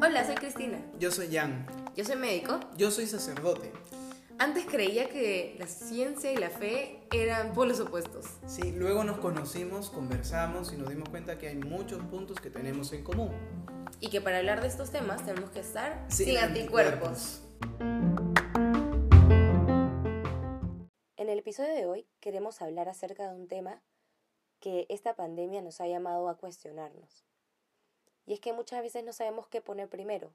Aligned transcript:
Hola, 0.00 0.24
soy 0.24 0.36
Cristina. 0.36 0.78
Yo 0.98 1.10
soy 1.10 1.28
Jan. 1.30 1.66
Yo 1.94 2.02
soy 2.02 2.16
médico. 2.16 2.58
Yo 2.78 2.90
soy 2.90 3.06
sacerdote. 3.06 3.70
Antes 4.38 4.64
creía 4.64 5.10
que 5.10 5.54
la 5.58 5.66
ciencia 5.66 6.32
y 6.32 6.36
la 6.36 6.48
fe 6.48 7.06
eran 7.12 7.52
polos 7.52 7.78
opuestos. 7.80 8.24
Sí, 8.46 8.72
luego 8.72 9.04
nos 9.04 9.18
conocimos, 9.18 9.90
conversamos 9.90 10.72
y 10.72 10.78
nos 10.78 10.88
dimos 10.88 11.10
cuenta 11.10 11.36
que 11.36 11.48
hay 11.48 11.56
muchos 11.56 12.02
puntos 12.04 12.40
que 12.40 12.48
tenemos 12.48 12.94
en 12.94 13.04
común. 13.04 13.32
Y 14.00 14.08
que 14.08 14.22
para 14.22 14.38
hablar 14.38 14.62
de 14.62 14.68
estos 14.68 14.90
temas 14.90 15.26
tenemos 15.26 15.50
que 15.50 15.60
estar 15.60 16.06
Sin 16.08 16.28
sin, 16.28 16.38
anticuerpos. 16.38 17.42
En 21.18 21.28
el 21.28 21.38
episodio 21.38 21.74
de 21.74 21.84
hoy 21.84 22.06
queremos 22.18 22.62
hablar 22.62 22.88
acerca 22.88 23.28
de 23.28 23.36
un 23.36 23.46
tema 23.46 23.82
que 24.60 24.86
esta 24.88 25.14
pandemia 25.14 25.62
nos 25.62 25.80
ha 25.80 25.86
llamado 25.86 26.28
a 26.28 26.36
cuestionarnos. 26.36 27.24
Y 28.26 28.34
es 28.34 28.40
que 28.40 28.52
muchas 28.52 28.82
veces 28.82 29.04
no 29.04 29.12
sabemos 29.12 29.48
qué 29.48 29.60
poner 29.60 29.88
primero. 29.88 30.32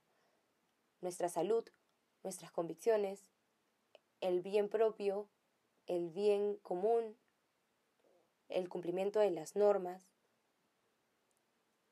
Nuestra 1.02 1.30
salud, 1.30 1.64
nuestras 2.24 2.52
convicciones, 2.52 3.30
el 4.22 4.42
bien 4.42 4.70
propio, 4.70 5.28
el 5.86 6.10
bien 6.10 6.58
común, 6.64 7.18
el 8.50 8.70
cumplimiento 8.70 9.20
de 9.20 9.32
las 9.32 9.56
normas. 9.56 10.02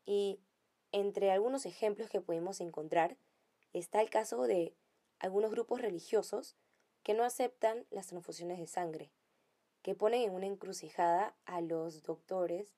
Y 0.06 0.40
entre 0.92 1.32
algunos 1.32 1.66
ejemplos 1.66 2.10
que 2.10 2.22
pudimos 2.22 2.62
encontrar 2.62 3.18
está 3.74 4.02
el 4.02 4.10
caso 4.10 4.44
de 4.44 4.74
algunos 5.20 5.52
grupos 5.52 5.82
religiosos 5.82 6.56
que 7.04 7.14
no 7.14 7.24
aceptan 7.24 7.86
las 7.90 8.08
transfusiones 8.08 8.60
de 8.60 8.68
sangre, 8.68 9.12
que 9.82 9.96
ponen 9.96 10.22
en 10.24 10.32
una 10.32 10.46
encrucijada 10.46 11.36
a 11.46 11.62
los 11.62 12.04
doctores 12.04 12.74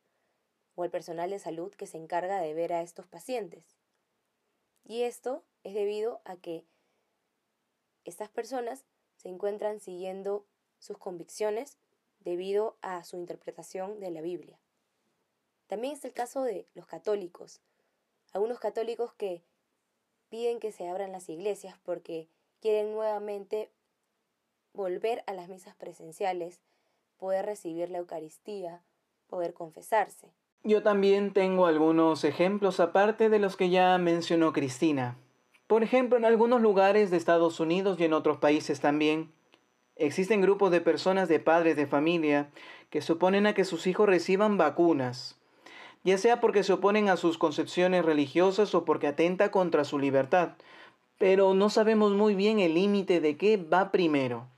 o 0.76 0.84
al 0.84 0.90
personal 0.90 1.30
de 1.30 1.40
salud 1.40 1.74
que 1.74 1.88
se 1.88 1.98
encarga 1.98 2.40
de 2.40 2.54
ver 2.54 2.74
a 2.74 2.82
estos 2.82 3.08
pacientes. 3.08 3.78
Y 4.86 5.04
esto 5.04 5.44
es 5.64 5.74
debido 5.74 6.22
a 6.26 6.36
que 6.36 6.66
estas 8.06 8.30
personas 8.30 8.84
se 9.18 9.30
encuentran 9.30 9.80
siguiendo 9.80 10.46
sus 10.80 10.98
convicciones 10.98 11.78
debido 12.20 12.78
a 12.82 13.04
su 13.04 13.18
interpretación 13.18 14.00
de 14.00 14.12
la 14.12 14.22
Biblia. 14.22 14.60
También 15.68 15.94
es 15.94 16.06
el 16.06 16.14
caso 16.14 16.44
de 16.44 16.68
los 16.74 16.86
católicos, 16.88 17.62
algunos 18.34 18.60
católicos 18.60 19.14
que 19.14 19.44
piden 20.30 20.60
que 20.60 20.72
se 20.72 20.88
abran 20.88 21.12
las 21.12 21.30
iglesias 21.30 21.78
porque 21.84 22.28
quieren 22.60 22.92
nuevamente 22.92 23.72
volver 24.74 25.24
a 25.28 25.34
las 25.34 25.48
misas 25.48 25.76
presenciales, 25.76 26.60
poder 27.24 27.46
recibir 27.46 27.90
la 27.90 28.00
Eucaristía, 28.00 28.82
poder 29.28 29.54
confesarse. 29.54 30.28
Yo 30.62 30.84
también 30.84 31.32
tengo 31.32 31.68
algunos 31.68 32.26
ejemplos 32.26 32.82
aparte 32.82 33.30
de 33.30 33.40
los 33.40 33.56
que 33.56 33.70
ya 33.70 33.98
mencionó 33.98 34.52
Cristina. 34.52 35.16
Por 35.68 35.84
ejemplo, 35.84 36.18
en 36.18 36.26
algunos 36.26 36.62
lugares 36.62 37.12
de 37.12 37.16
Estados 37.16 37.62
Unidos 37.62 37.98
y 37.98 38.04
en 38.04 38.12
otros 38.12 38.40
países 38.40 38.82
también, 38.82 39.32
existen 39.96 40.42
grupos 40.42 40.70
de 40.70 40.82
personas 40.82 41.30
de 41.30 41.40
padres 41.40 41.78
de 41.78 41.88
familia 41.88 42.52
que 42.90 43.02
se 43.02 43.14
oponen 43.14 43.48
a 43.48 43.54
que 43.54 43.64
sus 43.64 43.88
hijos 43.88 44.06
reciban 44.06 44.58
vacunas, 44.58 45.40
ya 46.04 46.18
sea 46.18 46.42
porque 46.42 46.64
se 46.64 46.74
oponen 46.74 47.08
a 47.08 47.16
sus 47.16 47.38
concepciones 47.38 48.04
religiosas 48.04 48.76
o 48.76 48.84
porque 48.84 49.08
atenta 49.08 49.50
contra 49.50 49.86
su 49.86 49.98
libertad, 49.98 50.58
pero 51.18 51.54
no 51.54 51.70
sabemos 51.70 52.12
muy 52.12 52.36
bien 52.36 52.60
el 52.60 52.74
límite 52.74 53.22
de 53.22 53.38
qué 53.38 53.56
va 53.56 53.94
primero. 53.94 54.50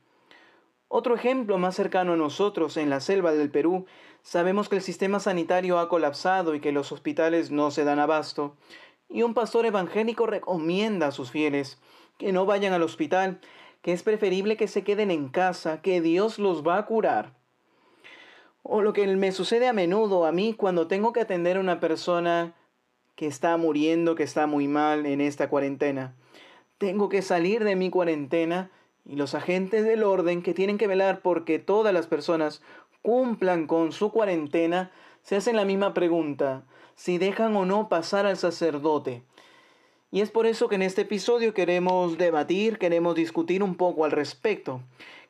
Otro 0.97 1.13
ejemplo 1.13 1.57
más 1.57 1.75
cercano 1.75 2.13
a 2.13 2.15
nosotros, 2.15 2.77
en 2.77 2.89
la 2.89 3.01
selva 3.01 3.33
del 3.33 3.51
Perú, 3.51 3.85
sabemos 4.21 4.69
que 4.69 4.77
el 4.77 4.81
sistema 4.81 5.19
sanitario 5.19 5.77
ha 5.77 5.89
colapsado 5.89 6.55
y 6.55 6.61
que 6.61 6.71
los 6.71 6.93
hospitales 6.93 7.51
no 7.51 7.69
se 7.69 7.83
dan 7.83 7.99
abasto, 7.99 8.55
y 9.09 9.21
un 9.23 9.33
pastor 9.33 9.65
evangélico 9.65 10.25
recomienda 10.25 11.07
a 11.07 11.11
sus 11.11 11.31
fieles 11.31 11.81
que 12.17 12.31
no 12.31 12.45
vayan 12.45 12.71
al 12.71 12.81
hospital, 12.81 13.41
que 13.81 13.91
es 13.91 14.03
preferible 14.03 14.55
que 14.55 14.69
se 14.69 14.85
queden 14.85 15.11
en 15.11 15.27
casa, 15.27 15.81
que 15.81 15.99
Dios 15.99 16.39
los 16.39 16.65
va 16.65 16.77
a 16.77 16.85
curar. 16.85 17.33
O 18.63 18.81
lo 18.81 18.93
que 18.93 19.05
me 19.05 19.33
sucede 19.33 19.67
a 19.67 19.73
menudo 19.73 20.25
a 20.25 20.31
mí 20.31 20.53
cuando 20.53 20.87
tengo 20.87 21.11
que 21.11 21.19
atender 21.19 21.57
a 21.57 21.59
una 21.59 21.81
persona 21.81 22.55
que 23.17 23.27
está 23.27 23.57
muriendo, 23.57 24.15
que 24.15 24.23
está 24.23 24.47
muy 24.47 24.69
mal 24.69 25.05
en 25.05 25.19
esta 25.19 25.49
cuarentena. 25.49 26.15
Tengo 26.77 27.09
que 27.09 27.21
salir 27.21 27.65
de 27.65 27.75
mi 27.75 27.89
cuarentena 27.89 28.71
y 29.05 29.15
los 29.15 29.35
agentes 29.35 29.85
del 29.85 30.03
orden 30.03 30.41
que 30.41 30.53
tienen 30.53 30.77
que 30.77 30.87
velar 30.87 31.21
porque 31.21 31.59
todas 31.59 31.93
las 31.93 32.07
personas 32.07 32.61
cumplan 33.01 33.67
con 33.67 33.91
su 33.91 34.11
cuarentena 34.11 34.91
se 35.21 35.35
hacen 35.35 35.55
la 35.55 35.65
misma 35.65 35.93
pregunta, 35.93 36.63
si 36.95 37.17
dejan 37.17 37.55
o 37.55 37.65
no 37.65 37.89
pasar 37.89 38.25
al 38.25 38.37
sacerdote. 38.37 39.23
Y 40.11 40.21
es 40.21 40.31
por 40.31 40.45
eso 40.45 40.69
que 40.69 40.75
en 40.75 40.81
este 40.81 41.01
episodio 41.01 41.53
queremos 41.53 42.17
debatir, 42.17 42.77
queremos 42.77 43.15
discutir 43.15 43.63
un 43.63 43.75
poco 43.75 44.05
al 44.05 44.11
respecto. 44.11 44.81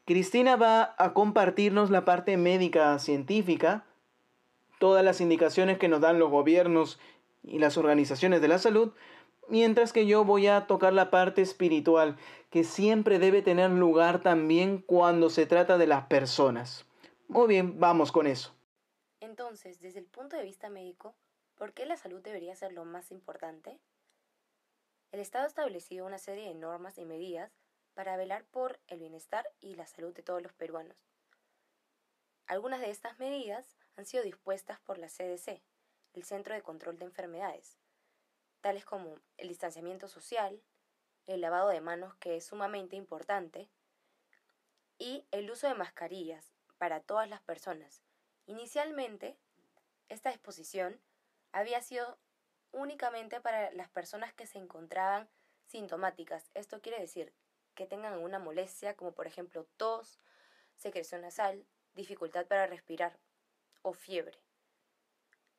Cristina 0.06 0.56
va 0.56 0.96
a 0.97 1.14
compartirnos 1.14 1.90
la 1.90 2.06
parte 2.06 2.38
médica 2.38 2.97
científica, 3.00 3.85
todas 4.80 5.03
las 5.03 5.22
indicaciones 5.22 5.80
que 5.80 5.88
nos 5.88 6.02
dan 6.02 6.19
los 6.19 6.30
gobiernos 6.30 7.00
y 7.44 7.59
las 7.59 7.78
organizaciones 7.78 8.41
de 8.41 8.47
la 8.47 8.59
salud, 8.59 8.91
mientras 9.48 9.94
que 9.94 10.06
yo 10.06 10.24
voy 10.24 10.48
a 10.48 10.68
tocar 10.68 10.94
la 10.94 11.10
parte 11.12 11.42
espiritual, 11.42 12.18
que 12.50 12.64
siempre 12.64 13.20
debe 13.20 13.42
tener 13.42 13.70
lugar 13.72 14.22
también 14.22 14.80
cuando 14.82 15.30
se 15.30 15.46
trata 15.46 15.78
de 15.78 15.88
las 15.88 16.08
personas. 16.08 16.86
Muy 17.28 17.48
bien, 17.48 17.80
vamos 17.80 18.12
con 18.12 18.28
eso. 18.28 18.54
Entonces, 19.20 19.82
desde 19.82 20.00
el 20.00 20.06
punto 20.06 20.38
de 20.38 20.44
vista 20.44 20.70
médico, 20.70 21.16
¿por 21.56 21.74
qué 21.74 21.86
la 21.86 21.98
salud 21.98 22.22
debería 22.22 22.56
ser 22.56 22.72
lo 22.74 22.86
más 22.86 23.12
importante? 23.12 23.80
El 25.12 25.20
Estado 25.20 25.46
ha 25.46 25.48
establecido 25.48 26.06
una 26.06 26.18
serie 26.20 26.48
de 26.48 26.56
normas 26.56 26.98
y 26.98 27.06
medidas 27.06 27.52
para 27.94 28.18
velar 28.18 28.46
por 28.46 28.80
el 28.88 29.00
bienestar 29.00 29.50
y 29.62 29.76
la 29.76 29.88
salud 29.88 30.14
de 30.14 30.24
todos 30.24 30.42
los 30.42 30.54
peruanos. 30.54 30.98
Algunas 32.48 32.82
de 32.82 32.92
estas 32.92 33.18
medidas 33.18 33.78
han 33.96 34.06
sido 34.06 34.24
dispuestas 34.24 34.80
por 34.82 34.98
la 34.98 35.08
CDC, 35.08 35.64
el 36.14 36.24
Centro 36.24 36.54
de 36.54 36.62
Control 36.62 37.00
de 37.00 37.06
Enfermedades, 37.06 37.78
tales 38.66 38.84
como 38.84 39.20
el 39.38 39.48
distanciamiento 39.48 40.08
social, 40.08 40.59
el 41.28 41.40
lavado 41.40 41.70
de 41.70 41.81
manos, 41.81 42.16
que 42.16 42.38
es 42.38 42.48
sumamente 42.48 42.96
importante, 42.96 43.70
y 44.98 45.28
el 45.30 45.52
uso 45.52 45.68
de 45.68 45.76
mascarillas 45.76 46.52
para 46.80 47.00
todas 47.00 47.30
las 47.30 47.42
personas. 47.42 48.02
Inicialmente, 48.48 49.38
esta 50.09 50.31
disposición 50.31 51.00
había 51.52 51.80
sido 51.84 52.18
únicamente 52.72 53.40
para 53.40 53.70
las 53.70 53.88
personas 53.88 54.34
que 54.34 54.48
se 54.48 54.58
encontraban 54.58 55.30
sintomáticas. 55.68 56.50
Esto 56.56 56.82
quiere 56.82 57.00
decir 57.00 57.36
que 57.76 57.86
tengan 57.86 58.18
una 58.18 58.40
molestia 58.40 58.96
como 58.96 59.12
por 59.12 59.28
ejemplo 59.28 59.68
tos, 59.78 60.20
secreción 60.76 61.22
nasal, 61.22 61.68
dificultad 61.94 62.47
para 62.47 62.66
respirar 62.66 63.20
o 63.84 63.94
fiebre, 63.94 64.40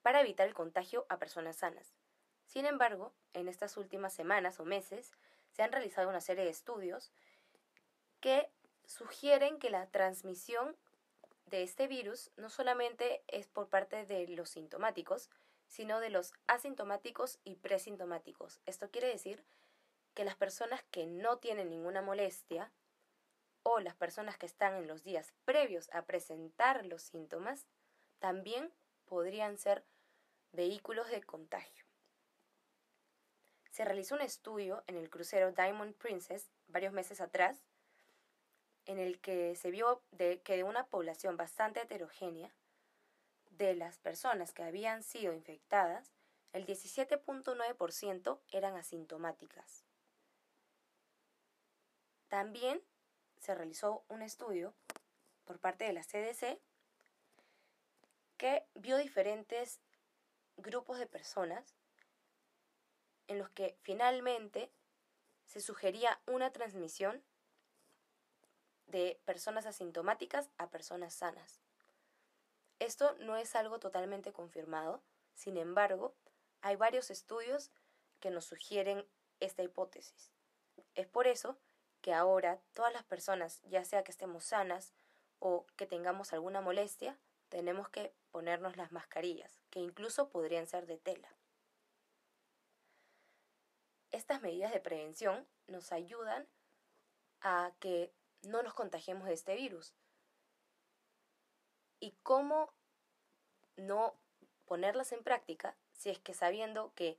para 0.02 0.22
evitar 0.22 0.48
el 0.48 0.54
contagio 0.54 1.06
a 1.08 1.20
personas 1.20 1.54
sanas. 1.54 1.94
Sin 2.46 2.64
embargo, 2.64 3.12
en 3.32 3.48
estas 3.48 3.76
últimas 3.76 4.12
semanas 4.12 4.60
o 4.60 4.64
meses 4.64 5.12
se 5.52 5.62
han 5.62 5.72
realizado 5.72 6.08
una 6.08 6.20
serie 6.20 6.44
de 6.44 6.50
estudios 6.50 7.12
que 8.20 8.50
sugieren 8.86 9.58
que 9.58 9.70
la 9.70 9.86
transmisión 9.90 10.76
de 11.46 11.62
este 11.62 11.86
virus 11.86 12.30
no 12.36 12.48
solamente 12.48 13.22
es 13.28 13.46
por 13.46 13.68
parte 13.68 14.04
de 14.04 14.26
los 14.28 14.50
sintomáticos, 14.50 15.30
sino 15.68 16.00
de 16.00 16.10
los 16.10 16.32
asintomáticos 16.46 17.38
y 17.44 17.56
presintomáticos. 17.56 18.60
Esto 18.66 18.90
quiere 18.90 19.08
decir 19.08 19.44
que 20.14 20.24
las 20.24 20.36
personas 20.36 20.82
que 20.90 21.06
no 21.06 21.38
tienen 21.38 21.70
ninguna 21.70 22.02
molestia 22.02 22.72
o 23.62 23.80
las 23.80 23.94
personas 23.94 24.38
que 24.38 24.46
están 24.46 24.74
en 24.74 24.86
los 24.86 25.02
días 25.02 25.32
previos 25.44 25.88
a 25.92 26.02
presentar 26.02 26.86
los 26.86 27.02
síntomas 27.02 27.66
también 28.18 28.72
podrían 29.04 29.58
ser 29.58 29.84
vehículos 30.52 31.10
de 31.10 31.22
contagio. 31.22 31.85
Se 33.76 33.84
realizó 33.84 34.14
un 34.14 34.22
estudio 34.22 34.82
en 34.86 34.96
el 34.96 35.10
crucero 35.10 35.52
Diamond 35.52 35.94
Princess 35.96 36.48
varios 36.66 36.94
meses 36.94 37.20
atrás 37.20 37.62
en 38.86 38.98
el 38.98 39.20
que 39.20 39.54
se 39.54 39.70
vio 39.70 40.02
que 40.16 40.56
de 40.56 40.64
una 40.64 40.86
población 40.86 41.36
bastante 41.36 41.82
heterogénea, 41.82 42.50
de 43.50 43.74
las 43.74 43.98
personas 43.98 44.54
que 44.54 44.62
habían 44.62 45.02
sido 45.02 45.34
infectadas, 45.34 46.10
el 46.54 46.64
17.9% 46.64 48.40
eran 48.50 48.76
asintomáticas. 48.76 49.84
También 52.28 52.82
se 53.36 53.54
realizó 53.54 54.06
un 54.08 54.22
estudio 54.22 54.72
por 55.44 55.58
parte 55.58 55.84
de 55.84 55.92
la 55.92 56.02
CDC 56.02 56.58
que 58.38 58.66
vio 58.74 58.96
diferentes 58.96 59.80
grupos 60.56 60.98
de 60.98 61.06
personas 61.06 61.76
en 63.28 63.38
los 63.38 63.50
que 63.50 63.76
finalmente 63.82 64.70
se 65.44 65.60
sugería 65.60 66.20
una 66.26 66.52
transmisión 66.52 67.22
de 68.86 69.20
personas 69.24 69.66
asintomáticas 69.66 70.50
a 70.58 70.68
personas 70.70 71.14
sanas. 71.14 71.60
Esto 72.78 73.16
no 73.20 73.36
es 73.36 73.56
algo 73.56 73.78
totalmente 73.78 74.32
confirmado, 74.32 75.02
sin 75.34 75.56
embargo, 75.56 76.14
hay 76.60 76.76
varios 76.76 77.10
estudios 77.10 77.70
que 78.20 78.30
nos 78.30 78.44
sugieren 78.44 79.06
esta 79.40 79.62
hipótesis. 79.62 80.30
Es 80.94 81.06
por 81.06 81.26
eso 81.26 81.58
que 82.00 82.12
ahora 82.12 82.60
todas 82.72 82.92
las 82.92 83.04
personas, 83.04 83.60
ya 83.64 83.84
sea 83.84 84.04
que 84.04 84.12
estemos 84.12 84.44
sanas 84.44 84.92
o 85.38 85.66
que 85.76 85.86
tengamos 85.86 86.32
alguna 86.32 86.60
molestia, 86.60 87.18
tenemos 87.48 87.88
que 87.88 88.12
ponernos 88.30 88.76
las 88.76 88.92
mascarillas, 88.92 89.60
que 89.70 89.80
incluso 89.80 90.28
podrían 90.28 90.66
ser 90.66 90.86
de 90.86 90.98
tela. 90.98 91.35
Estas 94.16 94.40
medidas 94.40 94.72
de 94.72 94.80
prevención 94.80 95.46
nos 95.66 95.92
ayudan 95.92 96.48
a 97.42 97.72
que 97.80 98.14
no 98.40 98.62
nos 98.62 98.72
contagiemos 98.72 99.28
de 99.28 99.34
este 99.34 99.54
virus. 99.56 99.94
¿Y 102.00 102.12
cómo 102.22 102.72
no 103.76 104.14
ponerlas 104.64 105.12
en 105.12 105.22
práctica 105.22 105.76
si 105.92 106.08
es 106.08 106.18
que 106.18 106.32
sabiendo 106.32 106.94
que 106.94 107.18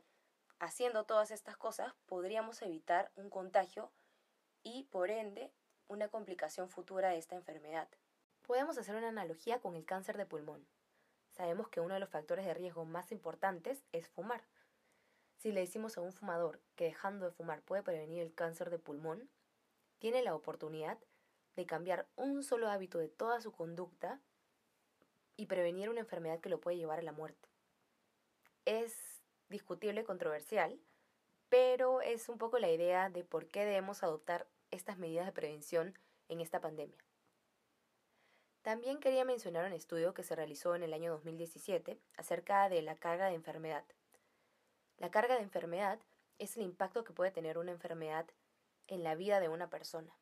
haciendo 0.57 1.03
todas 1.03 1.29
estas 1.29 1.55
cosas 1.55 1.93
podríamos 2.07 2.63
evitar 2.63 3.11
un 3.15 3.29
contagio 3.29 3.91
y 4.63 4.85
por 4.85 5.11
ende 5.11 5.53
una 5.87 6.09
complicación 6.09 6.67
futura 6.67 7.09
de 7.09 7.19
esta 7.19 7.35
enfermedad? 7.35 7.87
Podemos 8.41 8.75
hacer 8.79 8.95
una 8.95 9.09
analogía 9.09 9.61
con 9.61 9.75
el 9.75 9.85
cáncer 9.85 10.17
de 10.17 10.25
pulmón. 10.25 10.67
Sabemos 11.29 11.69
que 11.69 11.79
uno 11.79 11.93
de 11.93 11.99
los 11.99 12.09
factores 12.09 12.47
de 12.47 12.55
riesgo 12.55 12.85
más 12.85 13.11
importantes 13.11 13.83
es 13.91 14.07
fumar. 14.07 14.41
Si 15.37 15.51
le 15.51 15.61
decimos 15.61 15.97
a 15.97 16.01
un 16.01 16.13
fumador 16.13 16.59
que 16.75 16.85
dejando 16.85 17.25
de 17.25 17.31
fumar 17.31 17.61
puede 17.61 17.83
prevenir 17.83 18.21
el 18.23 18.33
cáncer 18.33 18.69
de 18.69 18.79
pulmón, 18.79 19.29
tiene 19.99 20.23
la 20.23 20.35
oportunidad 20.35 20.97
de 21.55 21.65
cambiar 21.65 22.07
un 22.15 22.43
solo 22.43 22.69
hábito 22.69 22.97
de 22.97 23.07
toda 23.07 23.39
su 23.41 23.51
conducta 23.51 24.19
y 25.35 25.45
prevenir 25.45 25.89
una 25.89 25.99
enfermedad 25.99 26.39
que 26.39 26.49
lo 26.49 26.59
puede 26.59 26.77
llevar 26.77 26.99
a 26.99 27.03
la 27.03 27.11
muerte. 27.11 27.49
Es 28.65 29.21
discutible 29.49 30.03
controversial, 30.03 30.79
pero 31.49 32.01
es 32.01 32.29
un 32.29 32.37
poco 32.37 32.59
la 32.59 32.71
idea 32.71 33.09
de 33.09 33.23
por 33.23 33.47
qué 33.47 33.63
debemos 33.63 34.03
adoptar 34.03 34.47
estas 34.71 34.97
medidas 34.97 35.25
de 35.25 35.31
prevención 35.31 35.97
en 36.29 36.41
esta 36.41 36.59
pandemia. 36.59 36.97
También 38.63 38.99
quería 38.99 39.23
mencionar 39.23 39.65
un 39.65 39.73
estudio 39.73 40.13
que 40.13 40.23
se 40.23 40.35
realizó 40.35 40.75
en 40.75 40.83
el 40.83 40.93
año 40.93 41.11
2017 41.11 42.01
acerca 42.17 42.67
de 42.67 42.81
la 42.81 42.95
carga 42.95 43.27
de 43.27 43.35
enfermedad. 43.35 43.85
La 44.97 45.11
carga 45.11 45.35
de 45.35 45.43
enfermedad 45.43 45.99
es 46.39 46.57
el 46.57 46.63
impacto 46.63 47.03
que 47.03 47.13
puede 47.13 47.31
tener 47.31 47.57
una 47.57 47.71
enfermedad 47.71 48.27
en 48.87 49.03
la 49.03 49.15
vida 49.15 49.39
de 49.39 49.49
una 49.49 49.69
persona. 49.69 50.17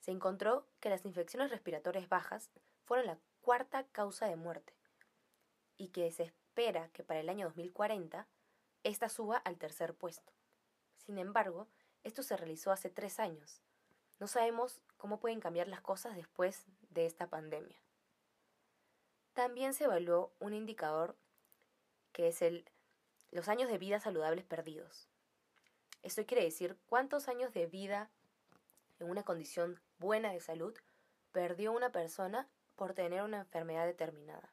Se 0.00 0.10
encontró 0.10 0.66
que 0.80 0.90
las 0.90 1.04
infecciones 1.04 1.50
respiratorias 1.50 2.08
bajas 2.08 2.50
fueron 2.84 3.06
la 3.06 3.18
cuarta 3.40 3.84
causa 3.88 4.26
de 4.26 4.36
muerte 4.36 4.74
y 5.76 5.88
que 5.88 6.10
se 6.12 6.24
espera 6.24 6.88
que 6.90 7.02
para 7.02 7.20
el 7.20 7.28
año 7.28 7.46
2040 7.46 8.26
esta 8.84 9.08
suba 9.08 9.38
al 9.38 9.58
tercer 9.58 9.94
puesto. 9.94 10.32
Sin 10.96 11.18
embargo, 11.18 11.68
esto 12.04 12.22
se 12.22 12.36
realizó 12.36 12.70
hace 12.70 12.90
tres 12.90 13.18
años. 13.18 13.62
No 14.18 14.26
sabemos 14.26 14.80
cómo 14.96 15.18
pueden 15.18 15.40
cambiar 15.40 15.68
las 15.68 15.80
cosas 15.80 16.14
después 16.14 16.66
de 16.90 17.06
esta 17.06 17.28
pandemia. 17.28 17.80
También 19.32 19.74
se 19.74 19.84
evaluó 19.84 20.32
un 20.38 20.52
indicador 20.52 21.16
que 22.12 22.28
es 22.28 22.42
el, 22.42 22.70
los 23.32 23.48
años 23.48 23.70
de 23.70 23.78
vida 23.78 23.98
saludables 23.98 24.44
perdidos. 24.44 25.08
Esto 26.02 26.24
quiere 26.26 26.44
decir 26.44 26.76
cuántos 26.86 27.28
años 27.28 27.52
de 27.52 27.66
vida 27.66 28.10
en 29.00 29.08
una 29.10 29.24
condición 29.24 29.80
buena 29.98 30.32
de 30.32 30.40
salud 30.40 30.74
perdió 31.32 31.72
una 31.72 31.90
persona 31.90 32.48
por 32.76 32.92
tener 32.92 33.22
una 33.22 33.38
enfermedad 33.38 33.86
determinada. 33.86 34.52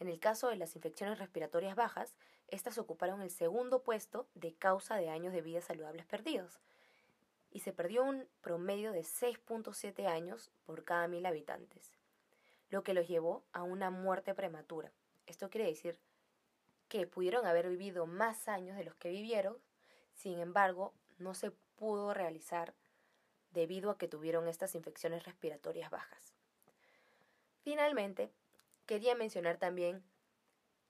En 0.00 0.08
el 0.08 0.18
caso 0.18 0.48
de 0.48 0.56
las 0.56 0.74
infecciones 0.74 1.18
respiratorias 1.18 1.76
bajas, 1.76 2.16
estas 2.48 2.76
ocuparon 2.78 3.22
el 3.22 3.30
segundo 3.30 3.82
puesto 3.82 4.28
de 4.34 4.54
causa 4.54 4.96
de 4.96 5.08
años 5.08 5.32
de 5.32 5.42
vida 5.42 5.60
saludables 5.60 6.06
perdidos, 6.06 6.60
y 7.50 7.60
se 7.60 7.72
perdió 7.72 8.04
un 8.04 8.28
promedio 8.42 8.92
de 8.92 9.00
6.7 9.00 10.06
años 10.06 10.50
por 10.64 10.84
cada 10.84 11.08
mil 11.08 11.24
habitantes, 11.24 11.92
lo 12.68 12.82
que 12.82 12.94
los 12.94 13.08
llevó 13.08 13.44
a 13.52 13.62
una 13.62 13.90
muerte 13.90 14.34
prematura. 14.34 14.92
Esto 15.26 15.48
quiere 15.48 15.66
decir 15.68 15.98
que 16.88 17.06
pudieron 17.06 17.46
haber 17.46 17.68
vivido 17.68 18.06
más 18.06 18.48
años 18.48 18.76
de 18.76 18.84
los 18.84 18.94
que 18.96 19.10
vivieron, 19.10 19.56
sin 20.14 20.38
embargo, 20.38 20.94
no 21.18 21.34
se 21.34 21.50
pudo 21.76 22.14
realizar 22.14 22.74
debido 23.50 23.90
a 23.90 23.98
que 23.98 24.08
tuvieron 24.08 24.48
estas 24.48 24.74
infecciones 24.74 25.24
respiratorias 25.24 25.90
bajas. 25.90 26.34
Finalmente, 27.62 28.32
quería 28.86 29.14
mencionar 29.14 29.58
también 29.58 30.04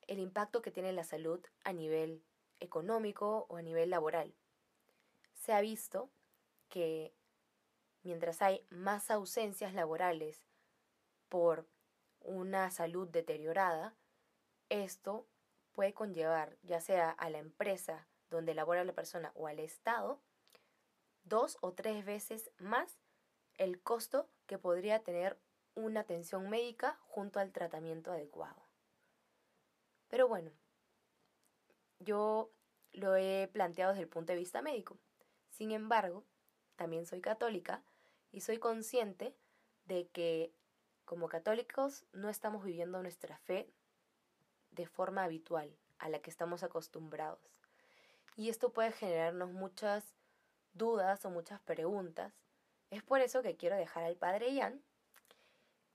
el 0.06 0.18
impacto 0.18 0.62
que 0.62 0.70
tiene 0.70 0.92
la 0.92 1.04
salud 1.04 1.40
a 1.64 1.72
nivel 1.72 2.22
económico 2.60 3.46
o 3.48 3.56
a 3.56 3.62
nivel 3.62 3.90
laboral. 3.90 4.34
Se 5.34 5.52
ha 5.52 5.60
visto 5.60 6.10
que 6.68 7.14
mientras 8.02 8.42
hay 8.42 8.64
más 8.70 9.10
ausencias 9.10 9.74
laborales 9.74 10.44
por 11.28 11.66
una 12.20 12.70
salud 12.70 13.08
deteriorada, 13.08 13.94
esto 14.68 15.26
puede 15.76 15.94
conllevar 15.94 16.56
ya 16.62 16.80
sea 16.80 17.10
a 17.10 17.30
la 17.30 17.38
empresa 17.38 18.08
donde 18.30 18.54
labora 18.54 18.82
la 18.82 18.94
persona 18.94 19.30
o 19.34 19.46
al 19.46 19.60
Estado 19.60 20.20
dos 21.22 21.58
o 21.60 21.72
tres 21.74 22.04
veces 22.04 22.50
más 22.58 22.98
el 23.58 23.80
costo 23.80 24.28
que 24.46 24.58
podría 24.58 25.04
tener 25.04 25.38
una 25.74 26.00
atención 26.00 26.48
médica 26.48 26.98
junto 27.02 27.38
al 27.38 27.52
tratamiento 27.52 28.10
adecuado. 28.10 28.66
Pero 30.08 30.28
bueno, 30.28 30.50
yo 31.98 32.50
lo 32.92 33.14
he 33.16 33.48
planteado 33.52 33.92
desde 33.92 34.04
el 34.04 34.08
punto 34.08 34.32
de 34.32 34.38
vista 34.38 34.62
médico. 34.62 34.98
Sin 35.50 35.72
embargo, 35.72 36.24
también 36.76 37.06
soy 37.06 37.20
católica 37.20 37.82
y 38.32 38.40
soy 38.40 38.58
consciente 38.58 39.36
de 39.84 40.08
que 40.08 40.54
como 41.04 41.28
católicos 41.28 42.06
no 42.12 42.30
estamos 42.30 42.64
viviendo 42.64 43.02
nuestra 43.02 43.36
fe 43.38 43.70
de 44.76 44.86
forma 44.86 45.24
habitual 45.24 45.76
a 45.98 46.08
la 46.08 46.20
que 46.20 46.30
estamos 46.30 46.62
acostumbrados. 46.62 47.40
Y 48.36 48.50
esto 48.50 48.72
puede 48.72 48.92
generarnos 48.92 49.50
muchas 49.50 50.04
dudas 50.74 51.24
o 51.24 51.30
muchas 51.30 51.60
preguntas. 51.60 52.32
Es 52.90 53.02
por 53.02 53.20
eso 53.20 53.42
que 53.42 53.56
quiero 53.56 53.76
dejar 53.76 54.04
al 54.04 54.16
padre 54.16 54.54
Ian 54.54 54.80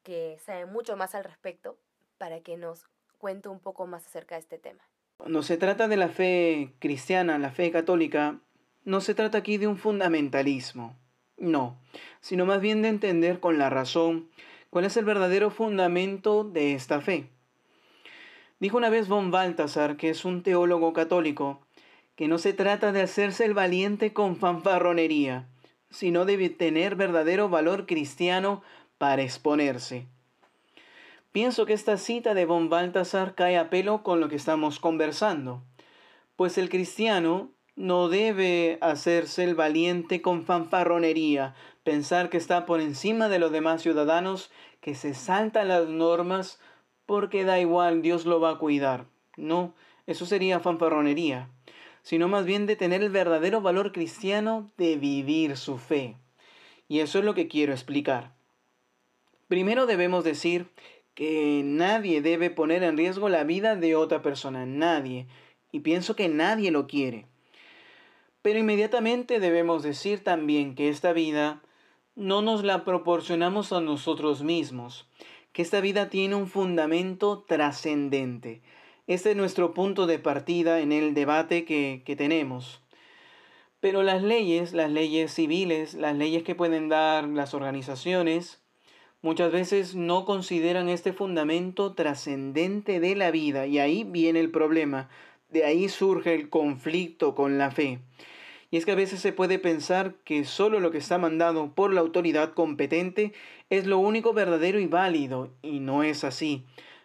que 0.04 0.38
sabe 0.44 0.66
mucho 0.66 0.98
más 0.98 1.16
al 1.16 1.24
respecto, 1.24 1.78
para 2.18 2.42
que 2.42 2.58
nos 2.58 2.86
cuente 3.18 3.50
un 3.50 3.60
poco 3.60 3.88
más 3.88 4.06
acerca 4.06 4.36
de 4.36 4.42
este 4.42 4.58
tema. 4.58 4.82
Cuando 5.18 5.44
se 5.44 5.58
trata 5.58 5.88
de 5.88 5.98
la 5.98 6.10
fe 6.10 6.74
cristiana, 6.80 7.38
la 7.38 7.52
fe 7.52 7.72
católica, 7.72 8.40
no 8.84 9.02
se 9.02 9.14
trata 9.14 9.38
aquí 9.40 9.58
de 9.58 9.68
un 9.68 9.78
fundamentalismo, 9.78 10.98
no, 11.38 11.80
sino 12.20 12.46
más 12.46 12.62
bien 12.62 12.82
de 12.82 12.90
entender 12.90 13.40
con 13.40 13.58
la 13.58 13.70
razón 13.70 14.30
cuál 14.70 14.86
es 14.86 14.98
el 14.98 15.06
verdadero 15.06 15.52
fundamento 15.52 16.44
de 16.44 16.74
esta 16.74 17.02
fe. 17.02 17.30
Dijo 18.62 18.78
una 18.78 18.92
vez 18.92 19.08
von 19.08 19.32
Balthasar, 19.32 19.98
que 19.98 20.12
es 20.12 20.24
un 20.24 20.44
teólogo 20.44 20.94
católico, 20.94 21.62
que 22.16 22.28
no 22.28 22.38
se 22.38 22.54
trata 22.54 22.92
de 22.92 23.02
hacerse 23.02 23.44
el 23.44 23.56
valiente 23.56 24.14
con 24.14 24.36
fanfarronería, 24.38 25.48
sino 25.90 26.26
de 26.26 26.48
tener 26.50 26.96
verdadero 26.96 27.50
valor 27.50 27.88
cristiano 27.88 28.62
para 29.00 29.24
exponerse. 29.24 30.06
Pienso 31.32 31.66
que 31.66 31.74
esta 31.74 31.98
cita 31.98 32.36
de 32.36 32.46
von 32.46 32.70
Balthasar 32.70 33.34
cae 33.34 33.58
a 33.58 33.72
pelo 33.72 34.04
con 34.04 34.20
lo 34.20 34.30
que 34.30 34.36
estamos 34.36 34.80
conversando, 34.80 35.64
pues 36.36 36.60
el 36.60 36.70
cristiano 36.70 37.50
no 37.76 38.10
debe 38.10 38.78
hacerse 38.82 39.44
el 39.44 39.56
valiente 39.56 40.22
con 40.22 40.46
fanfarronería, 40.46 41.56
pensar 41.84 42.30
que 42.30 42.38
está 42.38 42.68
por 42.68 42.80
encima 42.80 43.28
de 43.28 43.40
los 43.40 43.52
demás 43.52 43.82
ciudadanos, 43.82 44.52
que 44.82 44.94
se 44.94 45.16
saltan 45.16 45.70
las 45.70 45.88
normas 45.88 46.60
porque 47.12 47.44
da 47.44 47.60
igual, 47.60 48.02
Dios 48.02 48.26
lo 48.26 48.40
va 48.40 48.52
a 48.52 48.58
cuidar. 48.58 49.06
No, 49.36 49.74
eso 50.08 50.26
sería 50.26 50.62
fanfarronería, 50.62 51.50
sino 52.04 52.30
más 52.30 52.46
bien 52.46 52.68
de 52.68 52.78
tener 52.78 53.04
el 53.04 53.10
verdadero 53.10 53.60
valor 53.60 53.92
cristiano 53.92 54.72
de 54.78 54.96
vivir 54.96 55.58
su 55.58 55.78
fe. 55.78 56.16
Y 56.88 57.00
eso 57.00 57.20
es 57.20 57.26
lo 57.26 57.34
que 57.34 57.50
quiero 57.50 57.74
explicar. 57.74 58.32
Primero 59.50 59.88
debemos 59.88 60.24
decir 60.24 60.70
que 61.14 61.64
nadie 61.66 62.22
debe 62.22 62.50
poner 62.50 62.82
en 62.82 62.96
riesgo 62.96 63.28
la 63.28 63.44
vida 63.44 63.76
de 63.76 63.98
otra 63.98 64.22
persona, 64.22 64.66
nadie. 64.66 65.28
Y 65.74 65.82
pienso 65.82 66.16
que 66.16 66.30
nadie 66.30 66.72
lo 66.72 66.88
quiere. 66.88 67.26
Pero 68.42 68.58
inmediatamente 68.58 69.42
debemos 69.42 69.84
decir 69.84 70.24
también 70.24 70.76
que 70.76 70.88
esta 70.88 71.12
vida 71.12 71.62
no 72.16 72.42
nos 72.42 72.64
la 72.64 72.86
proporcionamos 72.86 73.74
a 73.74 73.82
nosotros 73.82 74.44
mismos, 74.44 75.10
que 75.54 75.62
esta 75.62 75.82
vida 75.82 76.10
tiene 76.10 76.36
un 76.36 76.48
fundamento 76.48 77.44
trascendente. 77.48 78.62
Este 79.08 79.32
es 79.32 79.38
nuestro 79.38 79.74
punto 79.74 80.08
de 80.08 80.20
partida 80.20 80.80
en 80.80 80.92
el 80.92 81.14
debate 81.14 81.66
que, 81.66 82.04
que 82.06 82.16
tenemos. 82.16 82.82
Pero 83.80 84.04
las 84.04 84.22
leyes, 84.22 84.74
las 84.74 84.92
leyes 84.92 85.34
civiles, 85.34 85.96
las 85.96 86.16
leyes 86.16 86.44
que 86.44 86.56
pueden 86.56 86.88
dar 86.88 87.28
las 87.28 87.54
organizaciones, 87.54 88.62
Muchas 89.24 89.52
veces 89.52 89.94
no 89.94 90.26
consideran 90.26 90.90
este 90.90 91.14
fundamento 91.14 91.94
trascendente 91.94 93.00
de 93.00 93.16
la 93.16 93.30
vida 93.30 93.68
y 93.68 93.78
ahí 93.78 94.04
viene 94.04 94.40
el 94.40 94.50
problema, 94.50 95.10
de 95.50 95.64
ahí 95.64 95.90
surge 95.90 96.34
el 96.34 96.50
conflicto 96.50 97.36
con 97.36 97.60
la 97.60 97.70
fe. 97.70 98.00
Y 98.72 98.78
es 98.78 98.86
que 98.86 98.94
a 98.94 98.96
veces 98.96 99.20
se 99.20 99.34
puede 99.34 99.60
pensar 99.60 100.16
que 100.24 100.46
solo 100.46 100.80
lo 100.80 100.92
que 100.92 100.98
está 100.98 101.18
mandado 101.18 101.74
por 101.74 101.94
la 101.94 102.00
autoridad 102.02 102.54
competente 102.54 103.34
es 103.70 103.86
lo 103.86 104.00
único 104.00 104.34
verdadero 104.34 104.80
y 104.80 104.88
válido, 104.88 105.50
y 105.62 105.80
no 105.80 106.04
es 106.04 106.24
así. 106.24 106.64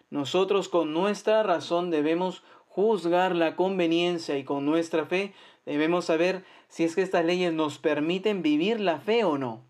Nosotros 0.08 0.68
con 0.68 0.94
nuestra 0.94 1.42
razón 1.42 1.90
debemos 1.90 2.44
juzgar 2.68 3.34
la 3.34 3.56
conveniencia 3.56 4.38
y 4.38 4.44
con 4.44 4.64
nuestra 4.64 5.06
fe 5.06 5.32
debemos 5.64 6.04
saber 6.04 6.44
si 6.68 6.84
es 6.84 6.94
que 6.94 7.02
estas 7.02 7.24
leyes 7.24 7.52
nos 7.52 7.78
permiten 7.78 8.42
vivir 8.42 8.78
la 8.78 9.00
fe 9.00 9.24
o 9.24 9.36
no. 9.36 9.62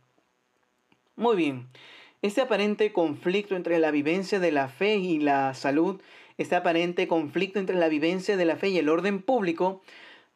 Muy 1.15 1.37
bien, 1.37 1.69
este 2.21 2.43
aparente 2.43 2.93
conflicto 2.93 3.57
entre 3.57 3.79
la 3.79 3.91
vivencia 3.91 4.39
de 4.39 4.53
la 4.53 4.69
fe 4.69 4.97
y 4.97 5.19
la 5.19 5.55
salud, 5.55 6.01
este 6.37 6.57
aparente 6.57 7.09
conflicto 7.09 7.59
entre 7.59 7.77
la 7.77 7.89
vivencia 7.89 8.37
de 8.37 8.45
la 8.45 8.57
fe 8.57 8.69
y 8.69 8.79
el 8.79 8.91
orden 8.91 9.23
público, 9.23 9.81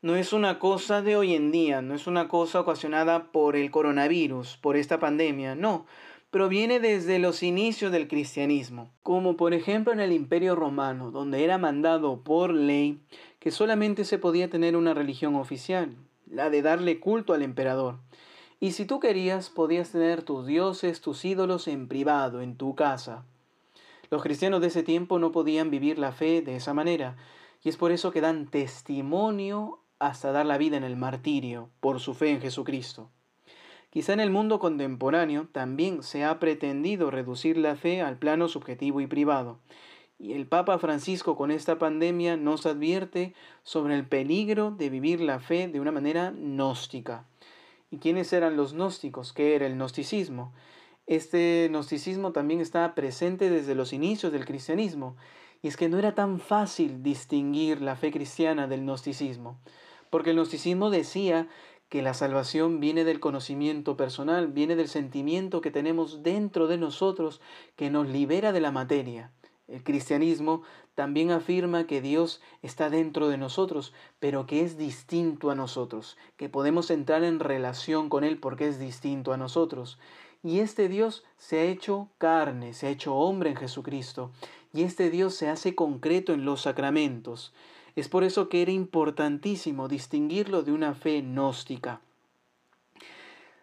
no 0.02 0.16
es 0.16 0.32
una 0.32 0.58
cosa 0.58 1.02
de 1.02 1.16
hoy 1.16 1.34
en 1.34 1.52
día, 1.52 1.82
no 1.82 1.94
es 1.94 2.06
una 2.06 2.26
cosa 2.26 2.60
ocasionada 2.60 3.30
por 3.32 3.54
el 3.54 3.70
coronavirus, 3.70 4.56
por 4.56 4.78
esta 4.78 4.98
pandemia, 4.98 5.54
no, 5.54 5.84
proviene 6.30 6.80
desde 6.80 7.18
los 7.18 7.42
inicios 7.42 7.92
del 7.92 8.08
cristianismo, 8.08 8.90
como 9.02 9.36
por 9.36 9.52
ejemplo 9.52 9.92
en 9.92 10.00
el 10.00 10.12
Imperio 10.12 10.54
Romano, 10.54 11.10
donde 11.10 11.44
era 11.44 11.58
mandado 11.58 12.22
por 12.22 12.54
ley 12.54 12.98
que 13.40 13.50
solamente 13.50 14.06
se 14.06 14.18
podía 14.18 14.48
tener 14.48 14.74
una 14.74 14.94
religión 14.94 15.34
oficial, 15.34 15.94
la 16.26 16.48
de 16.48 16.62
darle 16.62 16.98
culto 16.98 17.34
al 17.34 17.42
emperador. 17.42 17.98
Y 18.58 18.72
si 18.72 18.86
tú 18.86 19.00
querías, 19.00 19.50
podías 19.50 19.90
tener 19.90 20.22
tus 20.22 20.46
dioses, 20.46 21.02
tus 21.02 21.24
ídolos 21.26 21.68
en 21.68 21.88
privado, 21.88 22.40
en 22.40 22.56
tu 22.56 22.74
casa. 22.74 23.24
Los 24.10 24.22
cristianos 24.22 24.60
de 24.62 24.68
ese 24.68 24.82
tiempo 24.82 25.18
no 25.18 25.30
podían 25.30 25.70
vivir 25.70 25.98
la 25.98 26.12
fe 26.12 26.40
de 26.40 26.56
esa 26.56 26.72
manera, 26.72 27.16
y 27.62 27.68
es 27.68 27.76
por 27.76 27.92
eso 27.92 28.10
que 28.12 28.22
dan 28.22 28.46
testimonio 28.46 29.80
hasta 30.00 30.32
dar 30.32 30.46
la 30.46 30.58
vida 30.58 30.76
en 30.76 30.84
el 30.84 30.96
martirio 30.96 31.68
por 31.78 32.00
su 32.00 32.14
fe 32.14 32.30
en 32.30 32.40
Jesucristo. 32.40 33.08
Quizá 33.90 34.12
en 34.12 34.20
el 34.20 34.30
mundo 34.30 34.58
contemporáneo 34.58 35.48
también 35.52 36.02
se 36.02 36.24
ha 36.24 36.38
pretendido 36.38 37.10
reducir 37.10 37.56
la 37.56 37.76
fe 37.76 38.02
al 38.02 38.18
plano 38.18 38.48
subjetivo 38.48 39.00
y 39.00 39.06
privado, 39.06 39.58
y 40.18 40.34
el 40.34 40.46
Papa 40.46 40.78
Francisco 40.78 41.36
con 41.36 41.50
esta 41.50 41.78
pandemia 41.78 42.36
nos 42.36 42.66
advierte 42.66 43.34
sobre 43.62 43.94
el 43.94 44.06
peligro 44.06 44.70
de 44.70 44.90
vivir 44.90 45.20
la 45.20 45.40
fe 45.40 45.66
de 45.68 45.80
una 45.80 45.92
manera 45.92 46.30
gnóstica. 46.30 47.24
¿Y 47.90 47.98
quiénes 47.98 48.32
eran 48.32 48.56
los 48.56 48.74
gnósticos? 48.74 49.32
¿Qué 49.32 49.54
era 49.54 49.66
el 49.66 49.74
gnosticismo? 49.74 50.52
Este 51.06 51.66
gnosticismo 51.68 52.30
también 52.30 52.60
estaba 52.60 52.94
presente 52.94 53.50
desde 53.50 53.74
los 53.74 53.92
inicios 53.92 54.30
del 54.30 54.44
cristianismo, 54.44 55.16
y 55.62 55.68
es 55.68 55.76
que 55.76 55.88
no 55.88 55.98
era 55.98 56.14
tan 56.14 56.38
fácil 56.38 57.02
distinguir 57.02 57.82
la 57.82 57.96
fe 57.96 58.12
cristiana 58.12 58.68
del 58.68 58.82
gnosticismo, 58.82 59.58
porque 60.10 60.30
el 60.30 60.36
gnosticismo 60.36 60.90
decía 60.90 61.48
que 61.88 62.02
la 62.02 62.14
salvación 62.14 62.78
viene 62.78 63.04
del 63.04 63.18
conocimiento 63.18 63.96
personal, 63.96 64.48
viene 64.48 64.76
del 64.76 64.88
sentimiento 64.88 65.60
que 65.60 65.70
tenemos 65.70 66.22
dentro 66.22 66.68
de 66.68 66.78
nosotros 66.78 67.40
que 67.76 67.90
nos 67.90 68.08
libera 68.08 68.52
de 68.52 68.60
la 68.60 68.70
materia. 68.70 69.32
El 69.66 69.82
cristianismo 69.84 70.62
también 70.94 71.30
afirma 71.30 71.86
que 71.86 72.00
Dios 72.00 72.40
está 72.62 72.90
dentro 72.90 73.28
de 73.28 73.38
nosotros, 73.38 73.92
pero 74.18 74.46
que 74.46 74.62
es 74.62 74.76
distinto 74.76 75.50
a 75.50 75.54
nosotros, 75.54 76.16
que 76.36 76.48
podemos 76.48 76.90
entrar 76.90 77.24
en 77.24 77.40
relación 77.40 78.08
con 78.08 78.24
Él 78.24 78.38
porque 78.38 78.68
es 78.68 78.78
distinto 78.78 79.32
a 79.32 79.36
nosotros. 79.36 79.98
Y 80.42 80.60
este 80.60 80.88
Dios 80.88 81.24
se 81.38 81.60
ha 81.60 81.64
hecho 81.64 82.08
carne, 82.18 82.74
se 82.74 82.86
ha 82.86 82.90
hecho 82.90 83.14
hombre 83.14 83.50
en 83.50 83.56
Jesucristo, 83.56 84.30
y 84.72 84.82
este 84.82 85.10
Dios 85.10 85.34
se 85.34 85.48
hace 85.48 85.74
concreto 85.74 86.32
en 86.32 86.44
los 86.44 86.62
sacramentos. 86.62 87.52
Es 87.96 88.08
por 88.08 88.24
eso 88.24 88.48
que 88.48 88.62
era 88.62 88.72
importantísimo 88.72 89.88
distinguirlo 89.88 90.62
de 90.62 90.72
una 90.72 90.94
fe 90.94 91.20
gnóstica. 91.22 92.00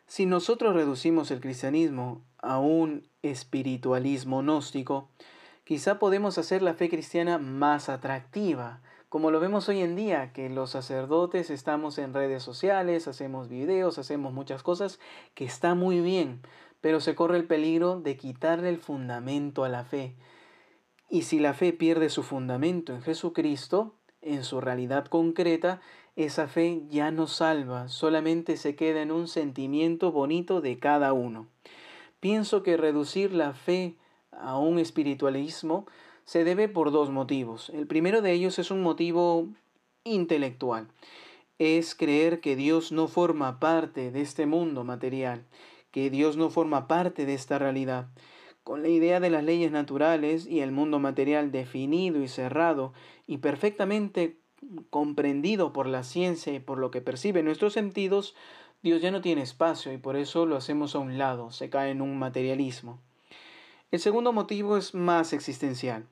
Si 0.05 0.25
nosotros 0.25 0.75
reducimos 0.75 1.31
el 1.31 1.41
cristianismo 1.41 2.21
a 2.37 2.59
un 2.59 3.07
espiritualismo 3.21 4.41
gnóstico, 4.41 5.09
Quizá 5.67 5.99
podemos 5.99 6.37
hacer 6.37 6.61
la 6.61 6.75
fe 6.75 6.87
cristiana 6.87 7.39
más 7.39 7.89
atractiva, 7.89 8.79
como 9.09 9.31
lo 9.31 9.41
vemos 9.41 9.67
hoy 9.67 9.81
en 9.81 9.97
día, 9.97 10.31
que 10.31 10.49
los 10.49 10.69
sacerdotes 10.69 11.49
estamos 11.49 11.97
en 11.97 12.13
redes 12.13 12.41
sociales, 12.41 13.09
hacemos 13.09 13.49
videos, 13.49 13.97
hacemos 13.97 14.31
muchas 14.31 14.63
cosas, 14.63 14.97
que 15.33 15.43
está 15.43 15.75
muy 15.75 15.99
bien, 15.99 16.39
pero 16.79 17.01
se 17.01 17.15
corre 17.15 17.35
el 17.35 17.47
peligro 17.47 17.99
de 17.99 18.15
quitarle 18.15 18.69
el 18.69 18.77
fundamento 18.77 19.65
a 19.65 19.67
la 19.67 19.83
fe. 19.83 20.15
Y 21.09 21.23
si 21.23 21.37
la 21.37 21.53
fe 21.53 21.73
pierde 21.73 22.07
su 22.07 22.23
fundamento 22.23 22.93
en 22.93 23.01
Jesucristo, 23.01 23.96
en 24.33 24.43
su 24.43 24.61
realidad 24.61 25.05
concreta, 25.05 25.81
esa 26.15 26.47
fe 26.47 26.83
ya 26.89 27.11
no 27.11 27.27
salva, 27.27 27.89
solamente 27.89 28.57
se 28.57 28.75
queda 28.75 29.01
en 29.01 29.11
un 29.11 29.27
sentimiento 29.27 30.11
bonito 30.11 30.61
de 30.61 30.79
cada 30.79 31.13
uno. 31.13 31.47
Pienso 32.19 32.63
que 32.63 32.77
reducir 32.77 33.33
la 33.33 33.53
fe 33.53 33.95
a 34.31 34.57
un 34.57 34.79
espiritualismo 34.79 35.85
se 36.25 36.43
debe 36.43 36.67
por 36.67 36.91
dos 36.91 37.09
motivos. 37.09 37.69
El 37.69 37.87
primero 37.87 38.21
de 38.21 38.33
ellos 38.33 38.59
es 38.59 38.71
un 38.71 38.81
motivo 38.81 39.47
intelectual. 40.03 40.87
Es 41.59 41.95
creer 41.95 42.41
que 42.41 42.55
Dios 42.55 42.91
no 42.91 43.07
forma 43.07 43.59
parte 43.59 44.11
de 44.11 44.21
este 44.21 44.45
mundo 44.45 44.83
material, 44.83 45.45
que 45.91 46.09
Dios 46.09 46.35
no 46.35 46.49
forma 46.49 46.87
parte 46.87 47.25
de 47.25 47.33
esta 47.33 47.59
realidad. 47.59 48.07
Con 48.67 48.81
la 48.81 48.89
idea 48.89 49.21
de 49.21 49.29
las 49.29 49.45
leyes 49.45 49.71
naturales 49.71 50.45
y 50.45 50.59
el 50.59 50.73
mundo 50.73 50.99
material 50.99 51.53
definido 51.53 52.21
y 52.21 52.27
cerrado 52.27 52.91
y 53.25 53.37
perfectamente 53.37 54.39
comprendido 54.89 55.71
por 55.71 55.87
la 55.87 56.03
ciencia 56.03 56.53
y 56.53 56.59
por 56.59 56.77
lo 56.77 56.91
que 56.91 56.99
percibe 56.99 57.43
nuestros 57.43 57.71
sentidos, 57.71 58.35
Dios 58.83 59.01
ya 59.01 59.09
no 59.09 59.21
tiene 59.21 59.41
espacio 59.41 59.93
y 59.93 59.97
por 59.97 60.17
eso 60.17 60.45
lo 60.45 60.57
hacemos 60.57 60.95
a 60.95 60.99
un 60.99 61.17
lado, 61.17 61.49
se 61.53 61.69
cae 61.69 61.91
en 61.91 62.01
un 62.01 62.19
materialismo. 62.19 62.99
El 63.89 64.01
segundo 64.01 64.33
motivo 64.33 64.75
es 64.75 64.93
más 64.93 65.31
existencial. 65.31 66.05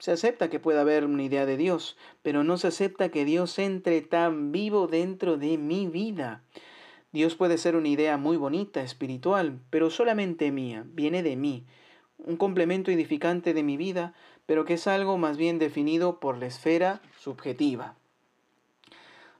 Se 0.00 0.10
acepta 0.10 0.50
que 0.50 0.58
pueda 0.58 0.80
haber 0.80 1.04
una 1.04 1.22
idea 1.22 1.46
de 1.46 1.56
Dios, 1.56 1.96
pero 2.22 2.42
no 2.42 2.58
se 2.58 2.66
acepta 2.66 3.10
que 3.10 3.24
Dios 3.24 3.60
entre 3.60 4.00
tan 4.00 4.50
vivo 4.50 4.88
dentro 4.88 5.36
de 5.36 5.56
mi 5.56 5.86
vida. 5.86 6.42
Dios 7.12 7.34
puede 7.34 7.58
ser 7.58 7.76
una 7.76 7.88
idea 7.88 8.16
muy 8.16 8.38
bonita, 8.38 8.82
espiritual, 8.82 9.60
pero 9.68 9.90
solamente 9.90 10.50
mía, 10.50 10.84
viene 10.88 11.22
de 11.22 11.36
mí, 11.36 11.66
un 12.18 12.36
complemento 12.36 12.90
edificante 12.90 13.52
de 13.52 13.62
mi 13.62 13.76
vida, 13.76 14.14
pero 14.46 14.64
que 14.64 14.74
es 14.74 14.86
algo 14.86 15.18
más 15.18 15.36
bien 15.36 15.58
definido 15.58 16.20
por 16.20 16.38
la 16.38 16.46
esfera 16.46 17.02
subjetiva. 17.18 17.96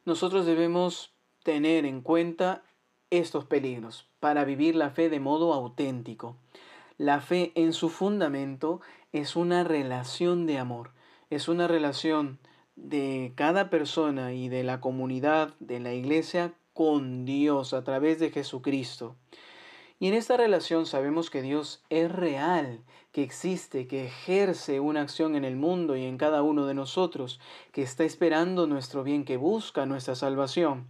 Nosotros 0.04 0.44
debemos 0.44 1.12
tener 1.42 1.86
en 1.86 2.02
cuenta 2.02 2.62
estos 3.10 3.44
peligros 3.44 4.06
para 4.20 4.44
vivir 4.44 4.74
la 4.74 4.90
fe 4.90 5.08
de 5.08 5.20
modo 5.20 5.52
auténtico. 5.54 6.36
La 6.98 7.20
fe 7.20 7.52
en 7.54 7.72
su 7.72 7.88
fundamento 7.88 8.80
es 9.12 9.34
una 9.34 9.64
relación 9.64 10.46
de 10.46 10.58
amor, 10.58 10.90
es 11.30 11.48
una 11.48 11.68
relación 11.68 12.38
de 12.76 13.32
cada 13.34 13.70
persona 13.70 14.32
y 14.32 14.48
de 14.48 14.62
la 14.62 14.80
comunidad 14.80 15.54
de 15.58 15.80
la 15.80 15.94
iglesia 15.94 16.52
con 16.84 17.24
Dios 17.24 17.74
a 17.74 17.84
través 17.84 18.18
de 18.18 18.32
Jesucristo. 18.32 19.14
Y 20.00 20.08
en 20.08 20.14
esta 20.14 20.36
relación 20.36 20.84
sabemos 20.84 21.30
que 21.30 21.40
Dios 21.40 21.80
es 21.90 22.10
real, 22.10 22.80
que 23.12 23.22
existe, 23.22 23.86
que 23.86 24.06
ejerce 24.06 24.80
una 24.80 25.02
acción 25.02 25.36
en 25.36 25.44
el 25.44 25.54
mundo 25.54 25.96
y 25.96 26.04
en 26.04 26.18
cada 26.18 26.42
uno 26.42 26.66
de 26.66 26.74
nosotros, 26.74 27.38
que 27.70 27.82
está 27.82 28.02
esperando 28.02 28.66
nuestro 28.66 29.04
bien, 29.04 29.24
que 29.24 29.36
busca 29.36 29.86
nuestra 29.86 30.16
salvación. 30.16 30.88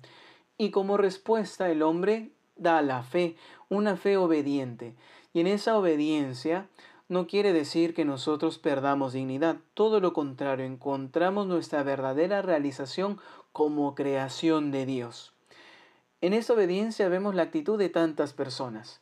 Y 0.57 0.71
como 0.71 0.97
respuesta 0.97 1.71
el 1.71 1.83
hombre 1.83 2.31
da 2.57 2.81
la 2.81 3.03
fe, 3.03 3.37
una 3.69 3.99
fe 3.99 4.17
obediente. 4.17 4.95
Y 5.35 5.41
en 5.41 5.47
esa 5.47 5.77
obediencia 5.77 6.69
no 7.11 7.27
quiere 7.27 7.53
decir 7.53 7.93
que 7.93 8.07
nosotros 8.07 8.57
perdamos 8.57 9.13
dignidad, 9.13 9.59
todo 9.75 10.01
lo 10.01 10.15
contrario, 10.15 10.65
encontramos 10.65 11.47
nuestra 11.47 11.83
verdadera 11.83 12.41
realización 12.41 13.21
como 13.53 13.95
creación 13.95 14.71
de 14.71 14.87
Dios. 14.87 15.35
En 16.23 16.35
esa 16.35 16.53
obediencia 16.53 17.09
vemos 17.09 17.35
la 17.35 17.43
actitud 17.43 17.77
de 17.77 17.89
tantas 17.89 18.33
personas. 18.33 19.01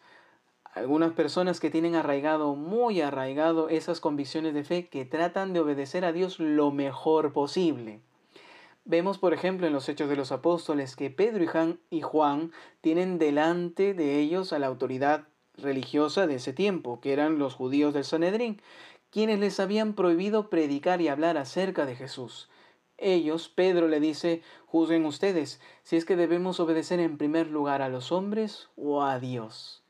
Algunas 0.73 1.13
personas 1.13 1.61
que 1.61 1.69
tienen 1.69 1.95
arraigado, 1.95 2.55
muy 2.55 3.03
arraigado, 3.03 3.69
esas 3.69 4.01
convicciones 4.01 4.55
de 4.55 4.65
fe 4.65 4.89
que 4.89 5.05
tratan 5.05 5.53
de 5.53 5.61
obedecer 5.61 6.07
a 6.07 6.13
Dios 6.13 6.41
lo 6.41 6.71
mejor 6.71 7.35
posible. 7.35 8.01
Vemos, 8.87 9.19
por 9.19 9.35
ejemplo, 9.35 9.67
en 9.67 9.75
los 9.75 9.87
Hechos 9.91 10.09
de 10.09 10.17
los 10.17 10.33
Apóstoles 10.33 10.97
que 10.97 11.11
Pedro 11.11 11.45
y 11.91 12.01
Juan 12.01 12.53
tienen 12.81 13.19
delante 13.19 13.93
de 13.93 14.19
ellos 14.19 14.55
a 14.55 14.59
la 14.59 14.69
autoridad 14.69 15.29
religiosa 15.59 16.27
de 16.27 16.37
ese 16.37 16.55
tiempo, 16.55 17.03
que 17.03 17.13
eran 17.13 17.39
los 17.39 17.55
judíos 17.55 17.93
del 17.93 18.05
Sanedrín, 18.05 18.63
quienes 19.11 19.41
les 19.41 19.61
habían 19.61 19.93
prohibido 19.93 20.49
predicar 20.49 21.03
y 21.03 21.09
hablar 21.09 21.37
acerca 21.37 21.85
de 21.85 21.97
Jesús. 21.97 22.49
Ellos, 23.01 23.49
Pedro 23.49 23.89
le 23.89 23.99
dice, 23.99 24.43
juzguen 24.67 25.07
ustedes 25.07 25.61
si 25.83 25.97
es 25.97 26.05
que 26.05 26.17
debemos 26.17 26.61
obedecer 26.61 27.01
en 27.01 27.19
primer 27.19 27.49
lugar 27.49 27.83
a 27.83 27.89
los 27.89 28.13
hombres 28.13 28.69
o 28.77 29.03
a 29.03 29.19
Dios. 29.19 29.83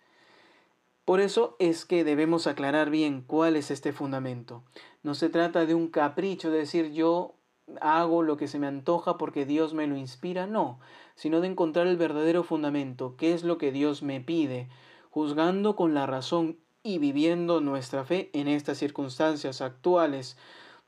Por 1.05 1.21
eso 1.21 1.57
es 1.59 1.85
que 1.85 2.05
debemos 2.05 2.47
aclarar 2.47 2.89
bien 2.89 3.23
cuál 3.27 3.57
es 3.57 3.71
este 3.71 3.93
fundamento. 3.93 4.63
No 5.03 5.15
se 5.15 5.29
trata 5.29 5.67
de 5.67 5.75
un 5.75 5.89
capricho 5.89 6.51
de 6.51 6.59
decir 6.59 6.93
yo 6.93 7.35
hago 7.81 8.23
lo 8.23 8.37
que 8.37 8.49
se 8.49 8.59
me 8.59 8.67
antoja 8.67 9.19
porque 9.19 9.45
Dios 9.45 9.75
me 9.75 9.87
lo 9.87 9.97
inspira, 9.97 10.47
no, 10.47 10.81
sino 11.15 11.41
de 11.41 11.49
encontrar 11.49 11.87
el 11.87 11.97
verdadero 11.97 12.43
fundamento, 12.43 13.17
qué 13.17 13.33
es 13.33 13.45
lo 13.45 13.59
que 13.59 13.73
Dios 13.73 14.03
me 14.03 14.21
pide, 14.21 14.69
juzgando 15.11 15.77
con 15.77 15.95
la 15.95 16.07
razón 16.07 16.59
y 16.83 16.99
viviendo 16.99 17.61
nuestra 17.61 18.05
fe 18.05 18.31
en 18.33 18.49
estas 18.49 18.79
circunstancias 18.79 19.61
actuales. 19.61 20.37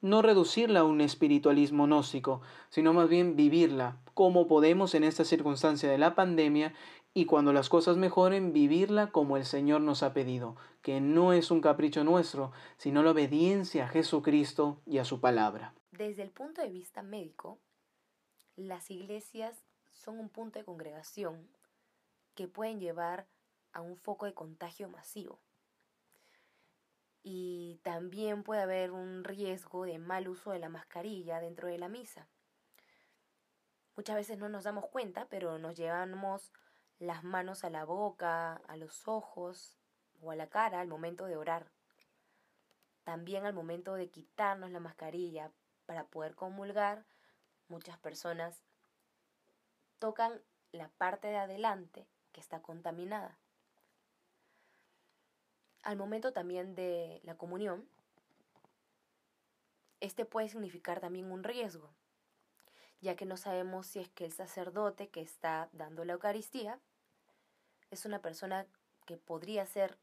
No 0.02 0.20
reducirla 0.20 0.80
a 0.80 0.84
un 0.84 1.00
espiritualismo 1.00 1.86
gnóstico, 1.86 2.42
sino 2.70 2.92
más 2.92 3.08
bien 3.08 3.36
vivirla, 3.36 3.98
como 4.14 4.48
podemos 4.48 4.94
en 4.96 5.04
esta 5.04 5.24
circunstancia 5.24 5.88
de 5.88 5.96
la 5.96 6.16
pandemia 6.16 6.74
y 7.14 7.26
cuando 7.26 7.52
las 7.52 7.68
cosas 7.68 7.96
mejoren, 7.96 8.52
vivirla 8.52 9.12
como 9.12 9.36
el 9.36 9.44
Señor 9.44 9.80
nos 9.80 10.02
ha 10.02 10.12
pedido, 10.12 10.56
que 10.82 11.00
no 11.00 11.32
es 11.32 11.52
un 11.52 11.60
capricho 11.60 12.02
nuestro, 12.02 12.50
sino 12.78 13.04
la 13.04 13.12
obediencia 13.12 13.84
a 13.84 13.88
Jesucristo 13.88 14.80
y 14.86 14.98
a 14.98 15.04
su 15.04 15.20
palabra. 15.20 15.72
Desde 15.92 16.22
el 16.22 16.30
punto 16.30 16.62
de 16.62 16.70
vista 16.70 17.02
médico, 17.02 17.60
las 18.56 18.90
iglesias 18.90 19.56
son 19.92 20.18
un 20.18 20.30
punto 20.30 20.58
de 20.58 20.64
congregación 20.64 21.48
que 22.34 22.48
pueden 22.48 22.80
llevar 22.80 23.28
a 23.72 23.82
un 23.82 23.96
foco 23.96 24.26
de 24.26 24.34
contagio 24.34 24.88
masivo. 24.88 25.38
Y 27.22 27.80
también 27.82 28.42
puede 28.42 28.62
haber 28.62 28.90
un 28.90 29.24
riesgo 29.24 29.84
de 29.84 29.98
mal 29.98 30.28
uso 30.28 30.50
de 30.50 30.58
la 30.58 30.68
mascarilla 30.68 31.40
dentro 31.40 31.68
de 31.68 31.78
la 31.78 31.88
misa. 31.88 32.28
Muchas 33.96 34.16
veces 34.16 34.38
no 34.38 34.48
nos 34.48 34.64
damos 34.64 34.86
cuenta, 34.86 35.26
pero 35.28 35.58
nos 35.58 35.76
llevamos 35.76 36.52
las 36.98 37.24
manos 37.24 37.64
a 37.64 37.70
la 37.70 37.84
boca, 37.84 38.54
a 38.66 38.76
los 38.76 39.06
ojos 39.06 39.78
o 40.20 40.30
a 40.30 40.36
la 40.36 40.48
cara 40.48 40.80
al 40.80 40.88
momento 40.88 41.26
de 41.26 41.36
orar. 41.36 41.70
También 43.04 43.44
al 43.44 43.52
momento 43.52 43.94
de 43.94 44.08
quitarnos 44.08 44.70
la 44.70 44.80
mascarilla 44.80 45.50
para 45.86 46.06
poder 46.06 46.34
comulgar, 46.34 47.04
muchas 47.68 47.98
personas 47.98 48.62
tocan 49.98 50.40
la 50.70 50.88
parte 50.88 51.28
de 51.28 51.36
adelante 51.36 52.08
que 52.32 52.40
está 52.40 52.62
contaminada. 52.62 53.38
Al 55.82 55.96
momento 55.96 56.32
también 56.32 56.74
de 56.74 57.20
la 57.24 57.36
comunión, 57.36 57.86
este 60.00 60.24
puede 60.24 60.48
significar 60.48 61.00
también 61.00 61.30
un 61.30 61.44
riesgo, 61.44 61.90
ya 63.00 63.16
que 63.16 63.24
no 63.24 63.36
sabemos 63.36 63.86
si 63.86 64.00
es 64.00 64.08
que 64.10 64.24
el 64.24 64.32
sacerdote 64.32 65.08
que 65.08 65.20
está 65.20 65.68
dando 65.72 66.04
la 66.04 66.12
Eucaristía 66.14 66.78
es 67.90 68.04
una 68.04 68.20
persona 68.20 68.66
que 69.06 69.16
podría 69.16 69.66
ser 69.66 69.98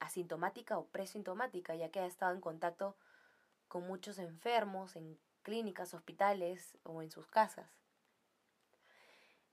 asintomática 0.00 0.76
o 0.78 0.86
presintomática, 0.86 1.74
ya 1.74 1.90
que 1.90 2.00
ha 2.00 2.06
estado 2.06 2.34
en 2.34 2.40
contacto 2.40 2.96
con 3.68 3.86
muchos 3.86 4.18
enfermos 4.18 4.96
en 4.96 5.18
clínicas, 5.42 5.94
hospitales 5.94 6.76
o 6.82 7.02
en 7.02 7.10
sus 7.10 7.26
casas. 7.26 7.68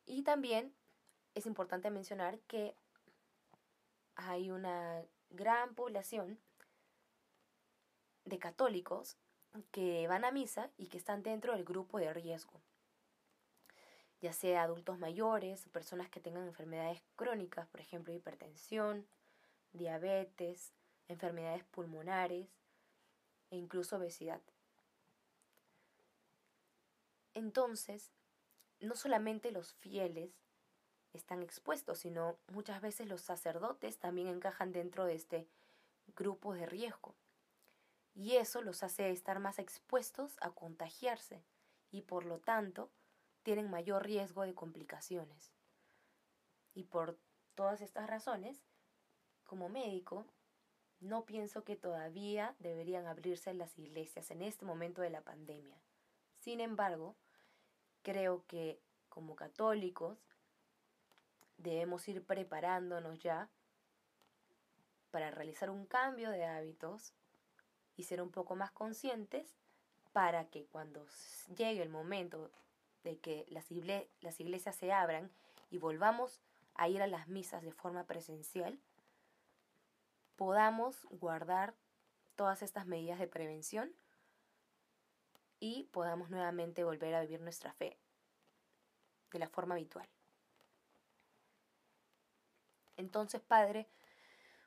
Y 0.06 0.24
también 0.24 0.74
es 1.36 1.46
importante 1.46 1.90
mencionar 1.90 2.40
que 2.40 2.76
hay 4.28 4.52
una 4.52 5.04
gran 5.30 5.76
población 5.76 6.40
de 8.26 8.40
católicos 8.40 9.18
que 9.72 10.08
van 10.08 10.26
a 10.26 10.32
misa 10.32 10.70
y 10.78 10.88
que 10.88 10.98
están 10.98 11.24
dentro 11.24 11.54
del 11.54 11.66
grupo 11.66 11.98
de 11.98 12.14
riesgo 12.14 12.62
ya 14.22 14.34
sea 14.34 14.64
adultos 14.64 15.00
mayores, 15.00 15.68
personas 15.70 16.10
que 16.10 16.20
tengan 16.20 16.48
enfermedades 16.48 17.02
crónicas, 17.16 17.68
por 17.68 17.82
ejemplo, 17.82 18.14
hipertensión, 18.14 19.08
diabetes, 19.74 20.74
enfermedades 21.08 21.64
pulmonares 21.66 22.48
e 23.50 23.58
incluso 23.58 23.98
obesidad. 23.98 24.40
Entonces, 27.34 28.12
no 28.80 28.96
solamente 28.96 29.52
los 29.52 29.74
fieles 29.74 30.32
están 31.14 31.42
expuestos, 31.42 32.00
sino 32.00 32.38
muchas 32.48 32.82
veces 32.82 33.08
los 33.08 33.22
sacerdotes 33.22 33.98
también 33.98 34.28
encajan 34.28 34.72
dentro 34.72 35.06
de 35.06 35.16
este 35.16 35.48
grupo 36.16 36.54
de 36.54 36.66
riesgo. 36.66 37.16
Y 38.14 38.36
eso 38.36 38.62
los 38.62 38.84
hace 38.84 39.10
estar 39.12 39.40
más 39.40 39.60
expuestos 39.60 40.36
a 40.42 40.52
contagiarse 40.52 41.44
y 41.92 42.02
por 42.02 42.26
lo 42.26 42.40
tanto 42.40 42.92
tienen 43.44 43.70
mayor 43.70 44.04
riesgo 44.06 44.44
de 44.44 44.54
complicaciones. 44.54 45.52
Y 46.74 46.84
por 46.84 47.18
todas 47.56 47.82
estas 47.82 48.08
razones, 48.08 48.62
como 49.44 49.70
médico, 49.70 50.26
no 51.00 51.26
pienso 51.26 51.64
que 51.64 51.76
todavía 51.76 52.56
deberían 52.60 53.08
abrirse 53.08 53.54
las 53.54 53.78
iglesias 53.80 54.30
en 54.32 54.42
este 54.42 54.66
momento 54.66 55.02
de 55.02 55.10
la 55.10 55.22
pandemia. 55.22 55.82
Sin 56.40 56.60
embargo, 56.60 57.16
creo 58.04 58.46
que 58.48 58.80
como 59.10 59.36
católicos 59.36 60.20
debemos 61.62 62.08
ir 62.08 62.26
preparándonos 62.26 63.20
ya 63.20 63.50
para 65.12 65.32
realizar 65.32 65.70
un 65.70 65.86
cambio 65.86 66.32
de 66.32 66.46
hábitos 66.46 67.14
y 67.98 68.04
ser 68.04 68.22
un 68.22 68.32
poco 68.32 68.56
más 68.56 68.72
conscientes 68.72 69.56
para 70.14 70.46
que 70.46 70.66
cuando 70.66 71.06
llegue 71.56 71.82
el 71.82 71.90
momento 71.90 72.52
de 73.04 73.18
que 73.20 73.46
las, 73.50 73.68
las 74.22 74.40
iglesias 74.40 74.76
se 74.76 74.92
abran 74.92 75.32
y 75.70 75.78
volvamos 75.78 76.42
a 76.76 76.88
ir 76.88 77.02
a 77.02 77.08
las 77.08 77.28
misas 77.28 77.64
de 77.64 77.72
forma 77.72 78.06
presencial, 78.06 78.80
podamos 80.36 81.06
guardar 81.10 81.76
todas 82.36 82.62
estas 82.62 82.86
medidas 82.86 83.20
de 83.20 83.28
prevención 83.28 83.94
y 85.60 85.84
podamos 85.92 86.30
nuevamente 86.30 86.84
volver 86.84 87.14
a 87.14 87.22
vivir 87.22 87.42
nuestra 87.42 87.74
fe 87.74 87.98
de 89.32 89.40
la 89.40 89.48
forma 89.48 89.76
habitual. 89.76 90.10
Entonces, 93.02 93.42
Padre, 93.42 93.88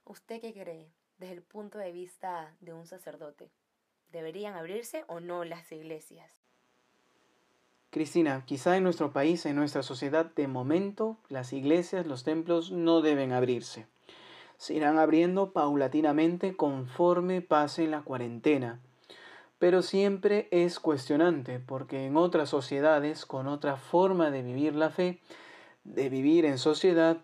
¿usted 0.04 0.40
qué 0.40 0.52
cree 0.52 0.90
desde 1.18 1.34
el 1.34 1.42
punto 1.42 1.78
de 1.78 1.92
vista 1.92 2.52
de 2.60 2.72
un 2.72 2.84
sacerdote? 2.84 3.48
¿Deberían 4.10 4.54
abrirse 4.54 5.04
o 5.06 5.20
no 5.20 5.44
las 5.44 5.70
iglesias? 5.70 6.32
Cristina, 7.90 8.42
quizá 8.44 8.76
en 8.76 8.82
nuestro 8.82 9.12
país, 9.12 9.46
en 9.46 9.54
nuestra 9.54 9.84
sociedad, 9.84 10.26
de 10.34 10.48
momento, 10.48 11.16
las 11.28 11.52
iglesias, 11.52 12.08
los 12.08 12.24
templos 12.24 12.72
no 12.72 13.02
deben 13.02 13.30
abrirse. 13.30 13.86
Se 14.56 14.74
irán 14.74 14.98
abriendo 14.98 15.52
paulatinamente 15.52 16.56
conforme 16.56 17.40
pase 17.40 17.86
la 17.86 18.02
cuarentena. 18.02 18.80
Pero 19.60 19.80
siempre 19.82 20.48
es 20.50 20.80
cuestionante, 20.80 21.60
porque 21.60 22.04
en 22.04 22.16
otras 22.16 22.48
sociedades, 22.48 23.26
con 23.26 23.46
otra 23.46 23.76
forma 23.76 24.32
de 24.32 24.42
vivir 24.42 24.74
la 24.74 24.90
fe, 24.90 25.20
de 25.84 26.08
vivir 26.08 26.44
en 26.46 26.58
sociedad, 26.58 27.18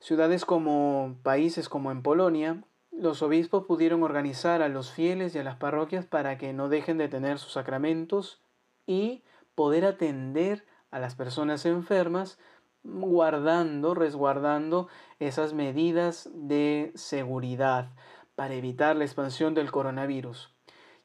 ciudades 0.00 0.44
como 0.44 1.16
países 1.22 1.68
como 1.68 1.90
en 1.90 2.02
Polonia, 2.02 2.62
los 2.92 3.22
obispos 3.22 3.64
pudieron 3.64 4.02
organizar 4.02 4.62
a 4.62 4.68
los 4.68 4.90
fieles 4.90 5.34
y 5.34 5.38
a 5.38 5.44
las 5.44 5.56
parroquias 5.56 6.04
para 6.04 6.36
que 6.38 6.52
no 6.52 6.68
dejen 6.68 6.98
de 6.98 7.08
tener 7.08 7.38
sus 7.38 7.52
sacramentos 7.52 8.40
y 8.86 9.22
poder 9.54 9.84
atender 9.84 10.64
a 10.90 10.98
las 10.98 11.14
personas 11.14 11.66
enfermas 11.66 12.38
guardando, 12.82 13.94
resguardando 13.94 14.88
esas 15.18 15.52
medidas 15.52 16.30
de 16.32 16.92
seguridad 16.94 17.90
para 18.34 18.54
evitar 18.54 18.96
la 18.96 19.04
expansión 19.04 19.54
del 19.54 19.70
coronavirus. 19.70 20.54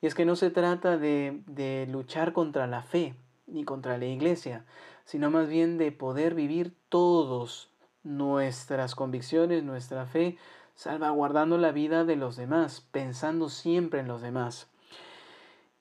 Y 0.02 0.08
es 0.08 0.16
que 0.16 0.26
no 0.26 0.36
se 0.36 0.50
trata 0.50 0.98
de, 0.98 1.42
de 1.48 1.88
luchar 1.90 2.34
contra 2.34 2.68
la 2.68 2.84
fe 2.84 3.16
ni 3.48 3.64
contra 3.64 3.98
la 3.98 4.06
iglesia, 4.06 4.66
sino 5.06 5.30
más 5.30 5.48
bien 5.48 5.78
de 5.78 5.92
poder 5.92 6.36
vivir 6.36 6.76
todos 6.90 7.73
nuestras 8.04 8.96
convicciones, 8.96 9.64
nuestra 9.64 10.06
fe, 10.06 10.38
salvaguardando 10.76 11.58
la 11.58 11.72
vida 11.72 12.06
de 12.06 12.16
los 12.16 12.36
demás, 12.36 12.86
pensando 12.92 13.50
siempre 13.50 14.00
en 14.00 14.08
los 14.08 14.22
demás. 14.22 14.68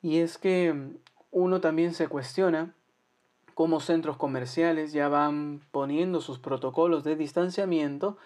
Y 0.03 0.19
es 0.19 0.39
que 0.39 0.93
uno 1.31 1.61
también 1.61 1.95
se 1.95 2.09
cuestiona 2.09 2.75
cómo 3.55 3.81
centros 3.81 4.17
comerciales 4.17 4.93
ya 4.93 5.09
van 5.09 5.61
poniendo 5.71 6.21
sus 6.21 6.39
protocolos 6.39 7.05
de 7.05 7.17
distanciamiento, 7.17 8.17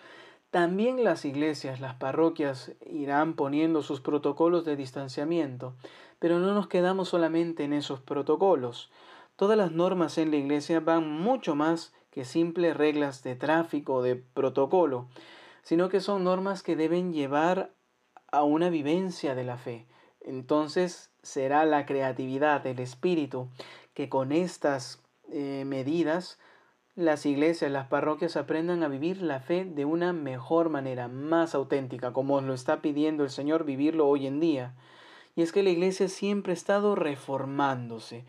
también 0.50 1.04
las 1.04 1.24
iglesias, 1.24 1.80
las 1.80 1.94
parroquias 1.96 2.72
irán 2.86 3.34
poniendo 3.34 3.82
sus 3.82 4.00
protocolos 4.00 4.64
de 4.64 4.76
distanciamiento, 4.76 5.74
pero 6.18 6.38
no 6.38 6.54
nos 6.54 6.68
quedamos 6.68 7.08
solamente 7.08 7.64
en 7.64 7.72
esos 7.72 8.00
protocolos. 8.00 8.90
Todas 9.34 9.58
las 9.58 9.72
normas 9.72 10.16
en 10.16 10.30
la 10.30 10.38
iglesia 10.38 10.80
van 10.80 11.10
mucho 11.10 11.54
más 11.54 11.92
que 12.16 12.24
simples 12.24 12.74
reglas 12.74 13.22
de 13.22 13.36
tráfico 13.36 14.00
de 14.00 14.16
protocolo, 14.16 15.06
sino 15.62 15.90
que 15.90 16.00
son 16.00 16.24
normas 16.24 16.62
que 16.62 16.74
deben 16.74 17.12
llevar 17.12 17.74
a 18.32 18.42
una 18.42 18.70
vivencia 18.70 19.34
de 19.34 19.44
la 19.44 19.58
fe. 19.58 19.84
Entonces 20.22 21.10
será 21.22 21.66
la 21.66 21.84
creatividad, 21.84 22.66
el 22.66 22.78
espíritu, 22.78 23.50
que 23.92 24.08
con 24.08 24.32
estas 24.32 25.02
eh, 25.30 25.64
medidas 25.66 26.38
las 26.94 27.26
iglesias, 27.26 27.70
las 27.70 27.88
parroquias 27.88 28.38
aprendan 28.38 28.82
a 28.82 28.88
vivir 28.88 29.20
la 29.20 29.40
fe 29.40 29.66
de 29.66 29.84
una 29.84 30.14
mejor 30.14 30.70
manera, 30.70 31.08
más 31.08 31.54
auténtica, 31.54 32.14
como 32.14 32.40
lo 32.40 32.54
está 32.54 32.80
pidiendo 32.80 33.24
el 33.24 33.30
Señor 33.30 33.64
vivirlo 33.64 34.08
hoy 34.08 34.26
en 34.26 34.40
día. 34.40 34.74
Y 35.34 35.42
es 35.42 35.52
que 35.52 35.62
la 35.62 35.68
iglesia 35.68 36.08
siempre 36.08 36.52
ha 36.52 36.54
estado 36.54 36.94
reformándose, 36.94 38.24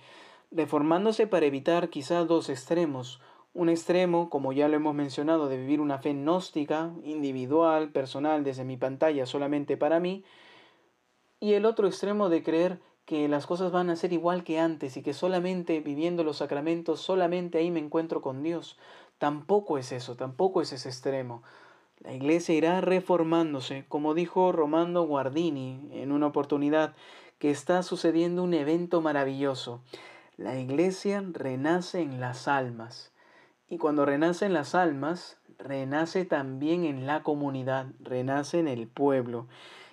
reformándose 0.52 1.26
para 1.26 1.45
evitar 1.45 1.88
quizás 1.88 2.28
dos 2.28 2.50
extremos. 2.50 3.21
Un 3.58 3.70
extremo, 3.70 4.30
como 4.30 4.54
ya 4.54 4.67
lo 4.67 4.76
hemos 4.76 4.93
mencionado, 4.93 5.48
de 5.48 5.58
vivir 5.58 5.82
una 5.82 5.98
fe 5.98 6.13
gnóstica, 6.13 6.91
individual, 7.04 7.89
personal, 7.89 8.43
desde 8.43 8.63
mi 8.63 8.78
pantalla, 8.78 9.26
solamente 9.26 9.78
para 9.78 10.00
mí, 10.00 10.24
y 11.39 11.54
el 11.54 11.65
otro 11.65 11.88
extremo 11.88 12.30
de 12.30 12.43
creer 12.43 12.80
que 13.06 13.28
las 13.28 13.48
cosas 13.48 13.72
van 13.72 13.89
a 13.89 13.96
ser 13.96 14.13
igual 14.13 14.43
que 14.43 14.60
antes 14.60 14.96
y 14.96 15.02
que 15.02 15.15
solamente 15.15 15.80
viviendo 15.80 16.24
los 16.24 16.38
sacramentos, 16.38 17.02
solamente 17.02 17.58
ahí 17.58 17.72
me 17.72 17.80
encuentro 17.80 18.22
con 18.22 18.43
Dios. 18.43 18.78
Tampoco 19.17 19.80
es 19.80 19.91
eso, 19.91 20.15
tampoco 20.15 20.62
es 20.62 20.72
ese 20.72 20.89
extremo. 20.89 21.41
La 22.02 22.13
iglesia 22.13 22.54
irá 22.54 22.80
reformándose, 22.82 23.86
como 23.89 24.13
dijo 24.13 24.52
Romando 24.52 25.02
Guardini 25.08 25.89
en 25.93 26.12
una 26.12 26.28
oportunidad, 26.28 26.93
que 27.39 27.50
está 27.50 27.82
sucediendo 27.82 28.43
un 28.43 28.54
evento 28.54 29.02
maravilloso. 29.02 29.82
La 30.38 30.60
iglesia 30.60 31.24
renace 31.34 32.02
en 32.02 32.20
las 32.20 32.48
almas. 32.48 33.17
Y 33.70 33.78
cuando 33.78 34.06
renace 34.06 34.46
en 34.46 34.54
las 34.54 34.76
almas, 34.76 35.38
renace 35.58 36.26
también 36.26 36.86
en 36.86 37.06
la 37.06 37.24
comunidad, 37.24 37.88
renace 38.00 38.60
en 38.60 38.68
el 38.68 38.88
pueblo. 38.88 39.48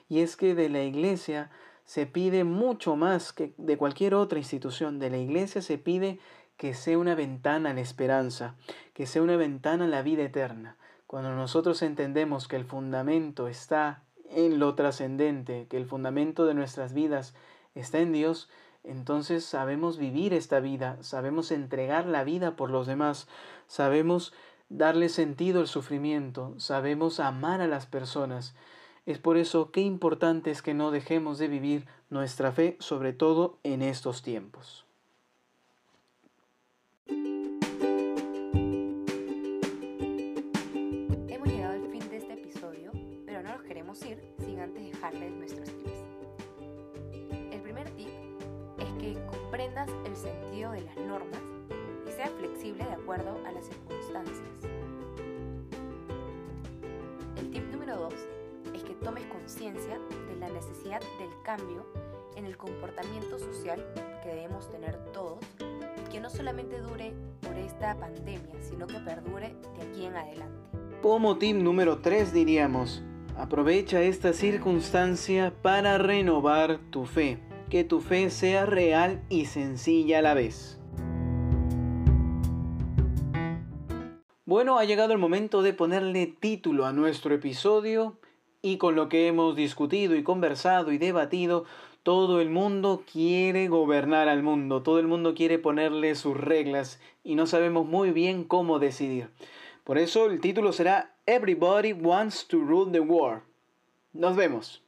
Y 0.08 0.20
es 0.20 0.36
que 0.36 0.54
de 0.54 0.68
la 0.68 0.82
iglesia 0.82 1.50
se 1.84 2.06
pide 2.06 2.44
mucho 2.44 2.96
más 2.96 3.32
que 3.32 3.52
de 3.56 3.76
cualquier 3.76 4.14
otra 4.14 4.38
institución. 4.38 4.98
De 4.98 5.10
la 5.10 5.18
iglesia 5.18 5.60
se 5.60 5.78
pide 5.78 6.18
que 6.56 6.74
sea 6.74 6.98
una 6.98 7.14
ventana 7.14 7.70
a 7.70 7.74
la 7.74 7.80
esperanza, 7.80 8.54
que 8.92 9.06
sea 9.06 9.22
una 9.22 9.36
ventana 9.36 9.86
a 9.86 9.88
la 9.88 10.02
vida 10.02 10.22
eterna. 10.22 10.76
Cuando 11.06 11.34
nosotros 11.34 11.82
entendemos 11.82 12.48
que 12.48 12.56
el 12.56 12.64
fundamento 12.64 13.48
está 13.48 14.02
en 14.30 14.58
lo 14.58 14.74
trascendente, 14.74 15.66
que 15.68 15.76
el 15.76 15.86
fundamento 15.86 16.46
de 16.46 16.54
nuestras 16.54 16.94
vidas 16.94 17.34
está 17.74 18.00
en 18.00 18.12
Dios, 18.12 18.48
entonces 18.84 19.44
sabemos 19.44 19.98
vivir 19.98 20.32
esta 20.32 20.60
vida, 20.60 20.98
sabemos 21.00 21.50
entregar 21.50 22.06
la 22.06 22.24
vida 22.24 22.56
por 22.56 22.70
los 22.70 22.86
demás, 22.86 23.26
sabemos 23.66 24.32
darle 24.68 25.08
sentido 25.08 25.60
al 25.60 25.68
sufrimiento, 25.68 26.54
sabemos 26.58 27.20
amar 27.20 27.60
a 27.60 27.66
las 27.66 27.86
personas 27.86 28.54
es 29.06 29.18
por 29.18 29.36
eso 29.36 29.70
que 29.70 29.82
importante 29.82 30.50
es 30.50 30.62
que 30.62 30.72
no 30.72 30.90
dejemos 30.90 31.36
de 31.38 31.48
vivir 31.48 31.86
nuestra 32.08 32.52
fe, 32.52 32.78
sobre 32.80 33.12
todo 33.12 33.58
en 33.62 33.82
estos 33.82 34.22
tiempos. 34.22 34.86
Hemos 41.28 41.48
llegado 41.48 41.74
al 41.74 41.90
fin 41.90 42.08
de 42.08 42.16
este 42.16 42.32
episodio, 42.32 42.92
pero 43.26 43.42
no 43.42 43.52
nos 43.52 43.62
queremos 43.64 44.02
ir 44.06 44.22
sin 44.38 44.58
antes 44.58 44.82
dejarles 44.82 45.32
nuestros 45.32 45.53
comprendas 49.54 49.88
el 50.04 50.16
sentido 50.16 50.72
de 50.72 50.80
las 50.80 50.96
normas 50.96 51.38
y 52.08 52.10
sea 52.10 52.26
flexible 52.26 52.84
de 52.84 52.90
acuerdo 52.90 53.38
a 53.46 53.52
las 53.52 53.64
circunstancias. 53.64 54.48
El 57.38 57.50
tip 57.52 57.62
número 57.70 57.96
2 57.96 58.14
tomes 59.04 59.24
conciencia 59.26 60.00
de 60.28 60.36
la 60.40 60.48
necesidad 60.48 61.00
del 61.20 61.28
cambio 61.44 61.86
en 62.34 62.46
el 62.46 62.56
comportamiento 62.56 63.38
social 63.38 63.86
que 64.24 64.30
debemos 64.30 64.68
tener 64.72 64.96
todos 65.12 65.38
que 66.10 66.18
no 66.18 66.30
solamente 66.30 66.80
dure 66.80 67.12
por 67.40 67.54
esta 67.56 67.94
pandemia, 67.96 68.60
sino 68.60 68.88
que 68.88 68.98
perdure 68.98 69.54
de 69.76 69.82
aquí 69.82 70.06
en 70.06 70.16
adelante. 70.16 70.68
Como 71.00 71.38
tip 71.38 71.56
número 71.58 71.98
3 71.98 72.32
diríamos, 72.32 73.04
aprovecha 73.36 74.02
esta 74.02 74.32
circunstancia 74.32 75.52
para 75.62 75.96
renovar 75.98 76.80
tu 76.90 77.04
fe, 77.04 77.38
que 77.70 77.84
tu 77.84 78.00
fe 78.00 78.30
sea 78.30 78.66
real 78.66 79.22
y 79.28 79.46
sencilla 79.46 80.18
a 80.18 80.22
la 80.22 80.34
vez. 80.34 80.78
Bueno, 84.46 84.78
ha 84.78 84.84
llegado 84.84 85.12
el 85.12 85.18
momento 85.18 85.62
de 85.62 85.72
ponerle 85.72 86.26
título 86.26 86.86
a 86.86 86.92
nuestro 86.92 87.34
episodio 87.34 88.18
y 88.62 88.78
con 88.78 88.94
lo 88.94 89.08
que 89.08 89.26
hemos 89.26 89.56
discutido 89.56 90.16
y 90.16 90.22
conversado 90.22 90.92
y 90.92 90.98
debatido, 90.98 91.64
todo 92.02 92.40
el 92.40 92.50
mundo 92.50 93.02
quiere 93.10 93.68
gobernar 93.68 94.28
al 94.28 94.42
mundo, 94.42 94.82
todo 94.82 94.98
el 94.98 95.06
mundo 95.06 95.34
quiere 95.34 95.58
ponerle 95.58 96.14
sus 96.14 96.36
reglas 96.36 97.00
y 97.22 97.34
no 97.34 97.46
sabemos 97.46 97.86
muy 97.86 98.10
bien 98.10 98.44
cómo 98.44 98.78
decidir. 98.78 99.28
Por 99.84 99.98
eso 99.98 100.26
el 100.26 100.40
título 100.40 100.72
será 100.72 101.14
Everybody 101.26 101.92
Wants 101.92 102.48
to 102.48 102.58
Rule 102.58 102.90
the 102.90 103.00
World. 103.00 103.42
Nos 104.14 104.34
vemos. 104.34 104.82